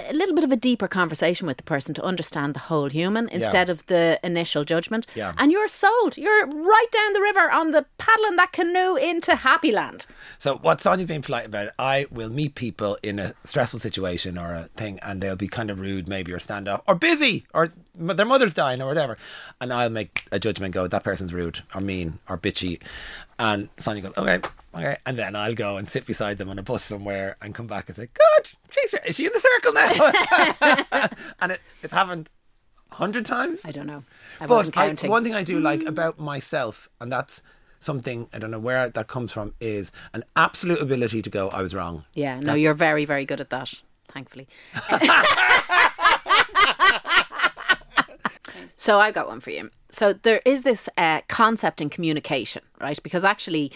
a 0.09 0.13
little 0.13 0.35
bit 0.35 0.45
of 0.45 0.53
a 0.53 0.57
deeper 0.57 0.89
conversation 0.89 1.47
with 1.47 1.57
the 1.57 1.63
person 1.63 1.95
to 1.95 2.03
understand 2.03 2.55
the 2.55 2.61
whole 2.61 2.89
human 2.89 3.29
instead 3.31 3.71
of 3.71 3.87
the 3.87 4.21
initial 4.23 4.65
judgment. 4.65 5.07
Yeah. 5.15 5.33
And 5.39 5.51
you're 5.51 5.69
sold. 5.69 6.17
You're 6.17 6.47
right 6.47 6.91
down 6.93 7.13
the 7.13 7.21
river 7.21 7.51
on 7.51 7.71
the 7.71 7.87
paddling 7.99 8.37
that 8.37 8.53
canoe 8.53 8.97
into 8.97 9.37
Happy 9.37 9.73
Land. 9.73 10.07
So 10.39 10.57
what 10.57 10.81
Sonya's 10.81 11.07
being 11.07 11.23
polite 11.23 11.47
about, 11.47 11.73
I 11.79 12.07
will 12.11 12.31
meet 12.31 12.55
people 12.55 12.99
in 13.03 13.19
a 13.19 13.35
stressful 13.45 13.81
situation 13.81 14.37
or 14.39 14.55
a 14.55 14.69
thing, 14.77 14.99
and 15.01 15.21
they'll 15.21 15.37
be 15.37 15.49
kind 15.49 15.71
of 15.71 15.81
rude, 15.81 16.09
maybe 16.09 16.33
or 16.33 16.39
stand 16.39 16.69
up 16.69 16.85
or 16.87 16.95
busy 16.95 17.47
or 17.55 17.73
their 17.99 18.27
mother's 18.27 18.53
dying 18.53 18.83
or 18.83 18.87
whatever, 18.87 19.17
and 19.59 19.73
I'll 19.73 19.89
make 19.89 20.27
a 20.31 20.39
judgment. 20.39 20.75
Go, 20.75 20.87
that 20.87 21.03
person's 21.03 21.33
rude 21.33 21.63
or 21.75 21.81
mean 21.81 22.19
or 22.29 22.37
bitchy, 22.37 22.79
and 23.39 23.71
Sonya 23.79 24.03
goes, 24.03 24.13
okay, 24.19 24.41
okay, 24.75 24.97
and 25.07 25.19
then 25.19 25.35
I'll 25.35 25.55
go 25.55 25.79
and 25.79 25.89
sit 25.89 26.05
beside 26.07 26.37
them 26.37 26.51
on 26.51 26.59
a 26.59 26.63
bus 26.63 26.83
somewhere 26.83 27.37
and 27.41 27.55
come 27.55 27.67
back 27.67 27.89
and 27.89 27.97
say, 27.97 28.09
God, 28.13 28.51
she's 28.71 28.93
is 29.07 29.17
she 29.17 29.25
in 29.25 29.33
the 29.33 29.41
circle 29.41 29.73
now? 29.73 29.86
and 31.41 31.53
it, 31.53 31.61
it's 31.83 31.93
happened 31.93 32.29
a 32.91 32.95
hundred 32.97 33.25
times. 33.25 33.63
I 33.65 33.71
don't 33.71 33.87
know. 33.87 34.05
I 34.41 34.47
wasn't 34.47 34.75
But 34.75 35.05
I, 35.05 35.09
one 35.09 35.25
thing 35.25 35.35
I 35.35 35.43
do 35.43 35.61
like 35.61 35.85
about 35.85 36.19
myself, 36.19 36.89
and 37.01 37.11
that's 37.11 37.43
something 37.81 38.29
I 38.33 38.39
don't 38.39 38.51
know 38.51 38.59
where 38.59 38.89
that 38.89 39.09
comes 39.09 39.33
from, 39.33 39.55
is 39.61 39.93
an 40.13 40.25
absolute 40.35 40.81
ability 40.81 41.23
to 41.23 41.31
go, 41.31 41.49
I 41.51 41.63
was 41.63 41.75
wrong. 41.75 42.05
Yeah, 42.15 42.41
no, 42.41 42.55
you're 42.55 42.75
very, 42.75 43.05
very 43.05 43.25
good 43.25 43.41
at 43.41 43.51
that, 43.51 43.75
thankfully. 44.09 44.49
so 48.77 48.99
I've 49.01 49.15
got 49.15 49.29
one 49.29 49.41
for 49.41 49.51
you. 49.51 49.71
So 49.91 50.13
there 50.13 50.43
is 50.45 50.63
this 50.63 50.89
uh, 50.97 51.21
concept 51.29 51.81
in 51.81 51.89
communication, 51.91 52.63
right? 52.81 53.01
Because 53.03 53.25
actually, 53.25 53.73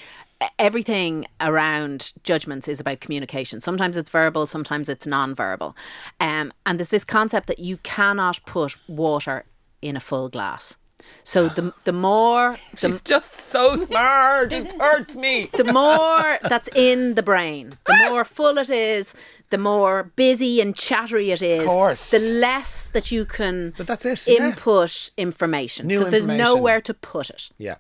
everything 0.59 1.27
around 1.41 2.13
judgments 2.25 2.69
is 2.69 2.81
about 2.81 3.01
communication. 3.01 3.61
Sometimes 3.61 3.97
it's 3.97 4.11
verbal, 4.11 4.47
sometimes 4.47 4.89
it's 4.89 5.07
non-verbal, 5.07 5.77
um, 6.21 6.53
and 6.67 6.79
there's 6.79 6.89
this 6.89 7.05
concept 7.05 7.47
that 7.47 7.59
you 7.59 7.77
cannot 7.79 8.41
put 8.47 8.77
water 8.89 9.45
in 9.83 9.97
a 9.97 10.01
full 10.01 10.29
glass. 10.29 10.77
So 11.23 11.49
the 11.49 11.73
the 11.85 11.93
more 11.93 12.55
the, 12.81 12.89
She's 12.89 13.01
just 13.01 13.35
so 13.35 13.85
smart. 13.85 14.53
It 14.53 14.73
hurts 14.73 15.17
me. 15.17 15.51
the 15.57 15.73
more 15.73 16.39
that's 16.43 16.69
in 16.75 17.15
the 17.15 17.23
brain, 17.23 17.79
the 17.87 18.09
more 18.09 18.25
full 18.25 18.59
it 18.59 18.71
is, 18.71 19.15
the 19.51 19.59
more 19.59 20.13
busy 20.17 20.61
and 20.61 20.77
chattery 20.77 21.31
it 21.31 21.43
is, 21.43 21.67
course. 21.67 22.11
the 22.11 22.19
less 22.19 22.89
that 22.89 23.11
you 23.11 23.25
can 23.25 23.73
But 23.77 23.87
that's 23.87 24.05
it, 24.05 24.27
yeah. 24.27 24.47
input 24.47 25.11
information 25.17 25.89
because 25.89 26.11
there's 26.11 26.27
nowhere 26.27 26.81
to 26.83 26.95
put 26.95 27.31
it. 27.31 27.51
Yeah. 27.59 27.77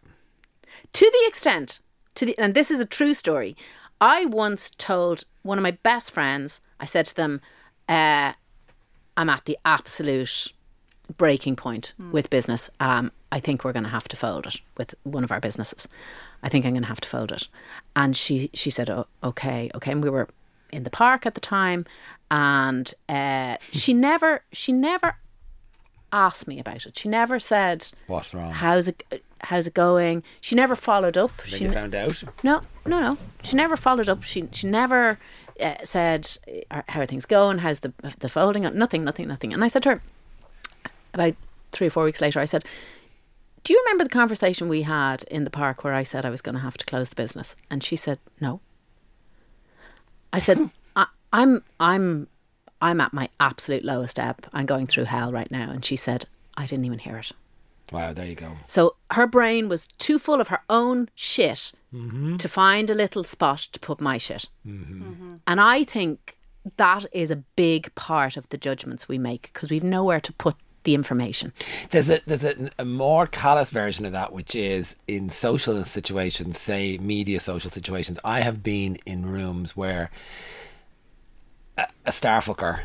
To 0.92 1.04
the 1.04 1.28
extent, 1.28 1.80
to 2.14 2.26
the 2.26 2.38
and 2.38 2.54
this 2.54 2.70
is 2.70 2.80
a 2.80 2.86
true 2.86 3.14
story. 3.14 3.56
I 4.00 4.24
once 4.24 4.70
told 4.70 5.24
one 5.42 5.58
of 5.58 5.62
my 5.62 5.72
best 5.72 6.10
friends, 6.10 6.60
I 6.78 6.84
said 6.84 7.06
to 7.06 7.14
them, 7.14 7.40
uh, 7.88 8.32
I'm 9.16 9.28
at 9.28 9.44
the 9.44 9.58
absolute 9.64 10.52
breaking 11.18 11.56
point 11.56 11.92
with 12.12 12.30
business. 12.30 12.70
Um, 12.80 13.12
I 13.32 13.40
think 13.40 13.64
we're 13.64 13.72
going 13.72 13.84
to 13.84 13.90
have 13.90 14.08
to 14.08 14.16
fold 14.16 14.46
it 14.46 14.60
with 14.76 14.94
one 15.02 15.24
of 15.24 15.30
our 15.30 15.40
businesses. 15.40 15.86
I 16.42 16.48
think 16.48 16.64
I'm 16.64 16.72
going 16.72 16.82
to 16.82 16.88
have 16.88 17.00
to 17.02 17.08
fold 17.08 17.32
it. 17.32 17.48
And 17.94 18.16
she 18.16 18.50
she 18.54 18.70
said, 18.70 18.88
oh, 18.90 19.06
okay, 19.22 19.70
okay. 19.74 19.92
And 19.92 20.02
we 20.02 20.10
were 20.10 20.28
in 20.72 20.84
the 20.84 20.90
park 20.90 21.26
at 21.26 21.34
the 21.34 21.40
time, 21.40 21.84
and 22.30 22.92
uh, 23.08 23.56
she 23.72 23.92
never 23.92 24.42
she 24.52 24.72
never 24.72 25.16
asked 26.12 26.48
me 26.48 26.58
about 26.58 26.86
it. 26.86 26.98
She 26.98 27.08
never 27.08 27.38
said, 27.38 27.90
What's 28.06 28.34
wrong? 28.34 28.52
How's 28.52 28.88
it 28.88 29.04
How's 29.44 29.66
it 29.66 29.74
going? 29.74 30.22
She 30.40 30.54
never 30.54 30.76
followed 30.76 31.16
up. 31.16 31.36
Then 31.38 31.46
She 31.58 31.64
you 31.64 31.70
found 31.72 31.94
out. 31.94 32.22
no, 32.42 32.62
no, 32.84 33.00
no. 33.00 33.18
She 33.42 33.56
never 33.56 33.76
followed 33.76 34.08
up. 34.08 34.22
She 34.22 34.48
she 34.52 34.66
never 34.66 35.18
uh, 35.60 35.76
said 35.84 36.36
uh, 36.70 36.82
how 36.88 37.00
are 37.00 37.06
things 37.06 37.26
going. 37.26 37.58
How's 37.58 37.80
the 37.80 37.92
the 38.18 38.28
folding? 38.28 38.66
Up? 38.66 38.74
Nothing, 38.74 39.04
nothing, 39.04 39.28
nothing. 39.28 39.52
And 39.54 39.64
I 39.64 39.68
said 39.68 39.82
to 39.84 39.90
her 39.90 40.02
about 41.14 41.34
three 41.72 41.86
or 41.86 41.90
four 41.90 42.04
weeks 42.04 42.20
later. 42.20 42.38
I 42.40 42.44
said, 42.44 42.64
"Do 43.64 43.72
you 43.72 43.82
remember 43.84 44.04
the 44.04 44.10
conversation 44.10 44.68
we 44.68 44.82
had 44.82 45.22
in 45.24 45.44
the 45.44 45.50
park 45.50 45.84
where 45.84 45.94
I 45.94 46.02
said 46.02 46.24
I 46.26 46.30
was 46.30 46.42
going 46.42 46.54
to 46.56 46.60
have 46.62 46.78
to 46.78 46.86
close 46.86 47.08
the 47.08 47.16
business?" 47.16 47.56
And 47.70 47.82
she 47.82 47.96
said, 47.96 48.18
"No." 48.40 48.60
I 50.32 50.38
said, 50.38 50.70
I, 50.96 51.06
"I'm 51.32 51.64
I'm 51.78 52.28
I'm 52.82 53.00
at 53.00 53.12
my 53.12 53.28
absolute 53.38 53.84
lowest 53.84 54.18
ebb. 54.18 54.48
I'm 54.52 54.66
going 54.66 54.86
through 54.86 55.04
hell 55.04 55.32
right 55.32 55.50
now." 55.50 55.70
And 55.70 55.84
she 55.84 55.96
said, 55.96 56.26
"I 56.56 56.66
didn't 56.66 56.84
even 56.84 56.98
hear 57.00 57.16
it." 57.16 57.32
Wow, 57.92 58.12
there 58.12 58.26
you 58.26 58.34
go. 58.34 58.52
So 58.66 58.96
her 59.10 59.26
brain 59.26 59.68
was 59.68 59.86
too 59.98 60.18
full 60.18 60.40
of 60.40 60.48
her 60.48 60.62
own 60.70 61.08
shit 61.14 61.72
mm-hmm. 61.92 62.36
to 62.36 62.48
find 62.48 62.88
a 62.88 62.94
little 62.94 63.24
spot 63.24 63.68
to 63.72 63.80
put 63.80 64.00
my 64.00 64.18
shit. 64.18 64.48
Mm-hmm. 64.66 65.02
Mm-hmm. 65.02 65.34
And 65.46 65.60
I 65.60 65.84
think 65.84 66.36
that 66.76 67.06
is 67.12 67.30
a 67.30 67.36
big 67.56 67.94
part 67.94 68.36
of 68.36 68.48
the 68.50 68.58
judgments 68.58 69.08
we 69.08 69.18
make 69.18 69.50
because 69.52 69.70
we've 69.70 69.84
nowhere 69.84 70.20
to 70.20 70.32
put 70.34 70.56
the 70.84 70.94
information. 70.94 71.52
There's 71.90 72.10
a 72.10 72.20
there's 72.26 72.44
a, 72.44 72.70
a 72.78 72.84
more 72.84 73.26
callous 73.26 73.70
version 73.70 74.06
of 74.06 74.12
that, 74.12 74.32
which 74.32 74.54
is 74.54 74.96
in 75.06 75.28
social 75.28 75.82
situations, 75.84 76.58
say 76.58 76.98
media 76.98 77.40
social 77.40 77.70
situations. 77.70 78.18
I 78.24 78.40
have 78.40 78.62
been 78.62 78.96
in 79.04 79.26
rooms 79.26 79.76
where 79.76 80.10
a, 81.76 81.86
a 82.06 82.12
star 82.12 82.40
fucker 82.40 82.80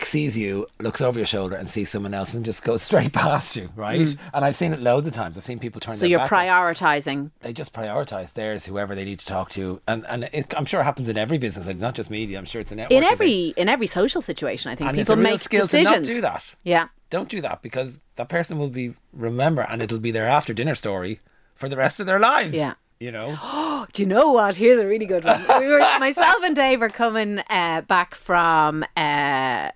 sees 0.00 0.36
you, 0.36 0.66
looks 0.78 1.00
over 1.00 1.18
your 1.18 1.26
shoulder, 1.26 1.56
and 1.56 1.68
sees 1.68 1.90
someone 1.90 2.14
else, 2.14 2.34
and 2.34 2.44
just 2.44 2.62
goes 2.64 2.82
straight 2.90 3.12
past 3.12 3.56
you, 3.56 3.70
right? 3.76 4.16
And 4.34 4.44
I've 4.44 4.56
seen 4.56 4.72
it 4.72 4.80
loads 4.80 5.06
of 5.06 5.12
times. 5.12 5.36
I've 5.36 5.44
seen 5.44 5.58
people 5.58 5.80
turn. 5.80 5.94
So 5.94 6.00
their 6.00 6.10
you're 6.10 6.20
prioritizing. 6.20 7.30
They 7.40 7.52
just 7.52 7.72
prioritize 7.72 8.32
theirs, 8.34 8.66
whoever 8.66 8.94
they 8.94 9.04
need 9.04 9.18
to 9.20 9.26
talk 9.26 9.50
to, 9.50 9.80
and 9.86 10.06
and 10.08 10.24
it, 10.32 10.54
I'm 10.56 10.64
sure 10.66 10.80
it 10.80 10.84
happens 10.84 11.08
in 11.08 11.18
every 11.18 11.38
business. 11.38 11.66
It's 11.66 11.80
not 11.80 11.94
just 11.94 12.10
media. 12.10 12.38
I'm 12.38 12.44
sure 12.44 12.60
it's 12.60 12.72
in 12.72 12.78
In 12.78 13.02
every 13.04 13.54
in 13.56 13.68
every 13.68 13.86
social 13.86 14.20
situation, 14.20 14.70
I 14.70 14.74
think 14.74 14.88
and 14.90 14.98
people 14.98 15.16
make 15.16 15.48
decisions. 15.48 16.06
do 16.06 16.20
that. 16.20 16.54
Yeah. 16.64 16.88
Don't 17.10 17.28
do 17.28 17.40
that 17.40 17.60
because 17.62 18.00
that 18.16 18.28
person 18.28 18.56
will 18.58 18.68
be 18.68 18.94
remember, 19.12 19.62
and 19.68 19.82
it'll 19.82 19.98
be 19.98 20.12
their 20.12 20.26
after 20.26 20.52
dinner 20.54 20.74
story 20.76 21.20
for 21.54 21.68
the 21.68 21.76
rest 21.76 21.98
of 22.00 22.06
their 22.06 22.20
lives. 22.20 22.56
Yeah. 22.56 22.74
you 23.00 23.10
know. 23.10 23.86
Do 23.92 24.02
you 24.02 24.06
know 24.06 24.30
what? 24.32 24.54
Here's 24.56 24.78
a 24.78 24.86
really 24.86 25.06
good 25.06 25.24
one. 25.24 25.42
We 25.58 25.66
were 25.66 25.78
myself 25.98 26.36
and 26.44 26.54
Dave 26.54 26.80
are 26.82 26.88
coming 26.90 27.40
uh, 27.50 27.80
back 27.80 28.14
from 28.14 28.84
uh, 28.96 29.70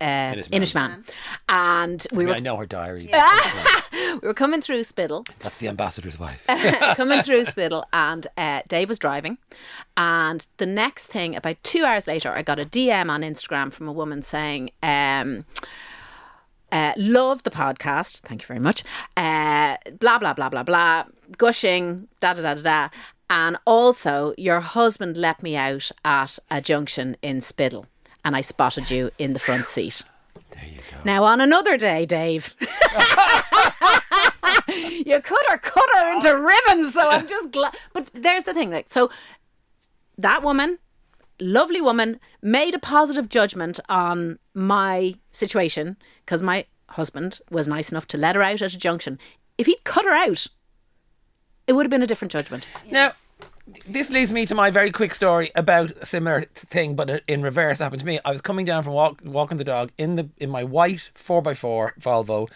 uh, 0.00 0.32
Inishmaan, 0.52 1.08
and 1.48 2.06
we 2.12 2.16
I, 2.16 2.18
mean, 2.18 2.28
were 2.28 2.34
I 2.34 2.40
know 2.40 2.56
her 2.56 2.66
diary. 2.66 3.08
we 3.92 4.18
were 4.26 4.34
coming 4.34 4.60
through 4.60 4.80
Spiddal. 4.80 5.28
That's 5.40 5.58
the 5.58 5.68
ambassador's 5.68 6.18
wife. 6.18 6.44
coming 6.96 7.22
through 7.22 7.42
Spiddal, 7.42 7.84
and 7.92 8.26
uh, 8.36 8.62
Dave 8.68 8.88
was 8.88 8.98
driving. 8.98 9.38
And 9.96 10.46
the 10.58 10.66
next 10.66 11.06
thing, 11.06 11.36
about 11.36 11.62
two 11.62 11.84
hours 11.84 12.06
later, 12.06 12.30
I 12.30 12.42
got 12.42 12.58
a 12.58 12.64
DM 12.64 13.10
on 13.10 13.22
Instagram 13.22 13.72
from 13.72 13.88
a 13.88 13.92
woman 13.92 14.22
saying, 14.22 14.70
um, 14.82 15.44
uh, 16.72 16.92
"Love 16.96 17.42
the 17.42 17.50
podcast, 17.50 18.20
thank 18.20 18.42
you 18.42 18.46
very 18.46 18.60
much." 18.60 18.82
Uh, 19.16 19.76
blah 19.98 20.18
blah 20.18 20.34
blah 20.34 20.48
blah 20.48 20.62
blah, 20.62 21.04
gushing, 21.36 22.08
da 22.20 22.34
da 22.34 22.42
da 22.42 22.54
da 22.54 22.62
da. 22.62 22.88
And 23.28 23.56
also, 23.64 24.34
your 24.38 24.60
husband 24.60 25.16
let 25.16 25.42
me 25.42 25.56
out 25.56 25.90
at 26.04 26.38
a 26.48 26.60
junction 26.60 27.16
in 27.22 27.38
Spiddal, 27.38 27.86
and 28.26 28.34
I 28.36 28.40
spotted 28.40 28.90
you 28.90 29.12
in 29.18 29.32
the 29.34 29.38
front 29.38 29.68
seat. 29.68 30.02
there 30.50 30.64
you 30.68 30.78
go. 30.90 30.96
Now, 31.04 31.22
on 31.22 31.40
another 31.40 31.76
day, 31.76 32.04
Dave, 32.06 32.56
you 35.06 35.20
cut 35.20 35.46
her, 35.48 35.58
cut 35.58 35.88
her 35.94 36.12
into 36.12 36.36
ribbons. 36.36 36.92
So 36.92 37.08
I'm 37.08 37.28
just 37.28 37.52
glad. 37.52 37.76
But 37.92 38.10
there's 38.12 38.42
the 38.42 38.52
thing, 38.52 38.72
like, 38.72 38.88
so 38.88 39.10
that 40.18 40.42
woman, 40.42 40.80
lovely 41.38 41.80
woman, 41.80 42.18
made 42.42 42.74
a 42.74 42.80
positive 42.80 43.28
judgment 43.28 43.78
on 43.88 44.40
my 44.54 45.14
situation 45.30 45.96
because 46.24 46.42
my 46.42 46.66
husband 46.90 47.38
was 47.48 47.68
nice 47.68 47.92
enough 47.92 48.08
to 48.08 48.18
let 48.18 48.34
her 48.34 48.42
out 48.42 48.60
at 48.60 48.72
a 48.74 48.78
junction. 48.78 49.20
If 49.56 49.66
he'd 49.66 49.84
cut 49.84 50.04
her 50.04 50.10
out, 50.12 50.48
it 51.68 51.74
would 51.74 51.86
have 51.86 51.90
been 51.90 52.02
a 52.02 52.08
different 52.08 52.32
judgment. 52.32 52.66
Now, 52.90 53.12
this 53.88 54.10
leads 54.10 54.32
me 54.32 54.46
to 54.46 54.54
my 54.54 54.70
very 54.70 54.92
quick 54.92 55.12
story 55.12 55.50
about 55.54 55.90
a 55.90 56.06
similar 56.06 56.42
thing, 56.54 56.94
but 56.94 57.22
in 57.26 57.42
reverse 57.42 57.80
happened 57.80 58.00
to 58.00 58.06
me. 58.06 58.20
I 58.24 58.30
was 58.30 58.40
coming 58.40 58.64
down 58.64 58.84
from 58.84 58.92
walk, 58.92 59.20
walking 59.24 59.58
the 59.58 59.64
dog 59.64 59.90
in 59.98 60.16
the 60.16 60.28
in 60.38 60.50
my 60.50 60.62
white 60.62 61.10
four 61.14 61.42
x 61.48 61.58
four 61.58 61.94
Volvo 62.00 62.48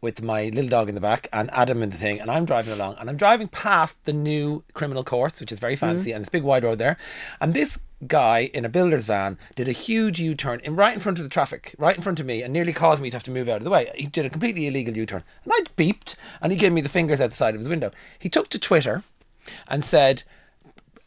with 0.00 0.22
my 0.22 0.44
little 0.44 0.68
dog 0.68 0.88
in 0.88 0.94
the 0.94 1.00
back 1.00 1.26
and 1.32 1.50
Adam 1.52 1.82
in 1.82 1.90
the 1.90 1.96
thing, 1.96 2.20
and 2.20 2.30
I'm 2.30 2.44
driving 2.44 2.72
along, 2.72 2.96
and 2.98 3.08
I'm 3.08 3.16
driving 3.16 3.48
past 3.48 4.04
the 4.04 4.12
new 4.12 4.62
criminal 4.74 5.04
courts, 5.04 5.40
which 5.40 5.52
is 5.52 5.58
very 5.58 5.74
mm-hmm. 5.74 5.86
fancy, 5.86 6.12
and 6.12 6.20
it's 6.20 6.28
a 6.28 6.32
big 6.32 6.42
wide 6.42 6.64
road 6.64 6.78
there, 6.78 6.96
and 7.40 7.54
this 7.54 7.78
guy 8.06 8.50
in 8.54 8.64
a 8.64 8.68
builder's 8.68 9.06
van 9.06 9.36
did 9.56 9.68
a 9.68 9.72
huge 9.72 10.20
U-turn 10.20 10.60
in 10.60 10.76
right 10.76 10.94
in 10.94 11.00
front 11.00 11.18
of 11.18 11.24
the 11.24 11.30
traffic, 11.30 11.74
right 11.78 11.96
in 11.96 12.02
front 12.02 12.20
of 12.20 12.26
me, 12.26 12.42
and 12.42 12.52
nearly 12.52 12.72
caused 12.72 13.02
me 13.02 13.10
to 13.10 13.16
have 13.16 13.24
to 13.24 13.30
move 13.30 13.48
out 13.48 13.56
of 13.56 13.64
the 13.64 13.70
way. 13.70 13.90
He 13.96 14.06
did 14.06 14.24
a 14.24 14.30
completely 14.30 14.66
illegal 14.66 14.96
U-turn, 14.96 15.24
and 15.44 15.52
I 15.52 15.62
beeped, 15.76 16.14
and 16.40 16.52
he 16.52 16.58
gave 16.58 16.72
me 16.72 16.80
the 16.80 16.88
fingers 16.88 17.20
out 17.20 17.30
the 17.30 17.36
side 17.36 17.54
of 17.54 17.60
his 17.60 17.68
window. 17.68 17.90
He 18.18 18.28
took 18.28 18.48
to 18.50 18.58
Twitter 18.58 19.02
and 19.66 19.84
said 19.84 20.22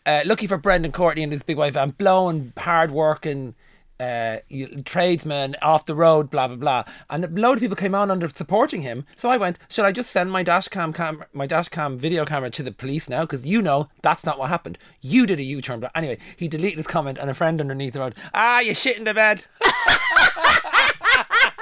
uh, 0.06 0.22
lucky 0.26 0.48
for 0.48 0.58
Brendan 0.58 0.92
Courtney 0.92 1.24
and 1.24 1.32
his 1.32 1.44
big 1.44 1.58
wife, 1.58 1.76
and 1.76 1.98
blowing, 1.98 2.54
hard 2.58 2.92
working, 2.92 3.56
uh, 4.02 4.38
tradesmen 4.84 5.56
off 5.62 5.86
the 5.86 5.94
road, 5.96 6.32
blah 6.32 6.48
blah 6.48 6.56
blah, 6.56 6.84
and 7.10 7.24
a 7.24 7.28
load 7.28 7.58
of 7.58 7.60
people 7.60 7.76
came 7.76 7.94
on 7.94 8.10
under 8.10 8.28
supporting 8.30 8.82
him. 8.82 9.04
So 9.16 9.30
I 9.30 9.38
went, 9.38 9.60
should 9.70 9.86
I 9.86 9.92
just 9.92 10.10
send 10.10 10.32
my 10.32 10.42
dash 10.42 10.68
cam, 10.70 10.92
cam 10.92 11.24
my 11.34 11.46
dash 11.46 11.70
cam 11.70 11.98
video 11.98 12.26
camera 12.26 12.50
to 12.50 12.64
the 12.64 12.72
police 12.72 13.08
now? 13.08 13.22
Because 13.22 13.46
you 13.46 13.62
know 13.62 13.90
that's 14.02 14.26
not 14.26 14.40
what 14.40 14.50
happened. 14.50 14.80
You 15.02 15.28
did 15.28 15.40
a 15.40 15.44
U 15.44 15.62
turn, 15.62 15.80
but 15.80 15.92
anyway, 15.94 16.18
he 16.36 16.48
deleted 16.48 16.78
his 16.78 16.88
comment, 16.88 17.20
and 17.20 17.30
a 17.30 17.36
friend 17.36 17.62
underneath 17.62 17.96
wrote, 17.96 18.16
"Ah, 18.34 18.60
you 18.62 18.74
shit 18.74 18.98
in 18.98 19.04
the 19.04 19.14
bed." 19.14 19.46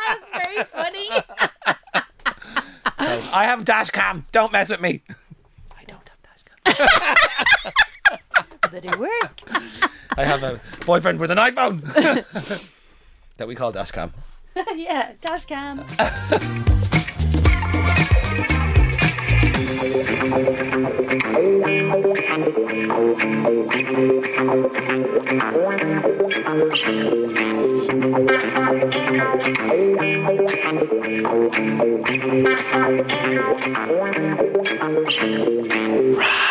That's 0.07 0.25
very 0.33 0.63
funny. 0.63 1.09
I 3.33 3.43
have 3.45 3.65
dash 3.65 3.89
cam. 3.89 4.25
Don't 4.31 4.51
mess 4.51 4.69
with 4.69 4.81
me. 4.81 5.03
I 5.77 5.83
don't 5.85 6.07
have 6.07 6.21
dash 6.23 6.43
cam. 7.63 7.73
that 8.71 8.85
it 8.85 8.97
worked. 8.97 9.43
I 10.17 10.25
have 10.25 10.43
a 10.43 10.59
boyfriend 10.85 11.19
with 11.19 11.31
an 11.31 11.37
iPhone 11.37 11.81
that 13.37 13.47
we 13.47 13.55
call 13.55 13.71
Dashcam. 13.71 14.11
yeah, 14.75 15.13
Dashcam. 15.21 15.85
Right. 36.17 36.45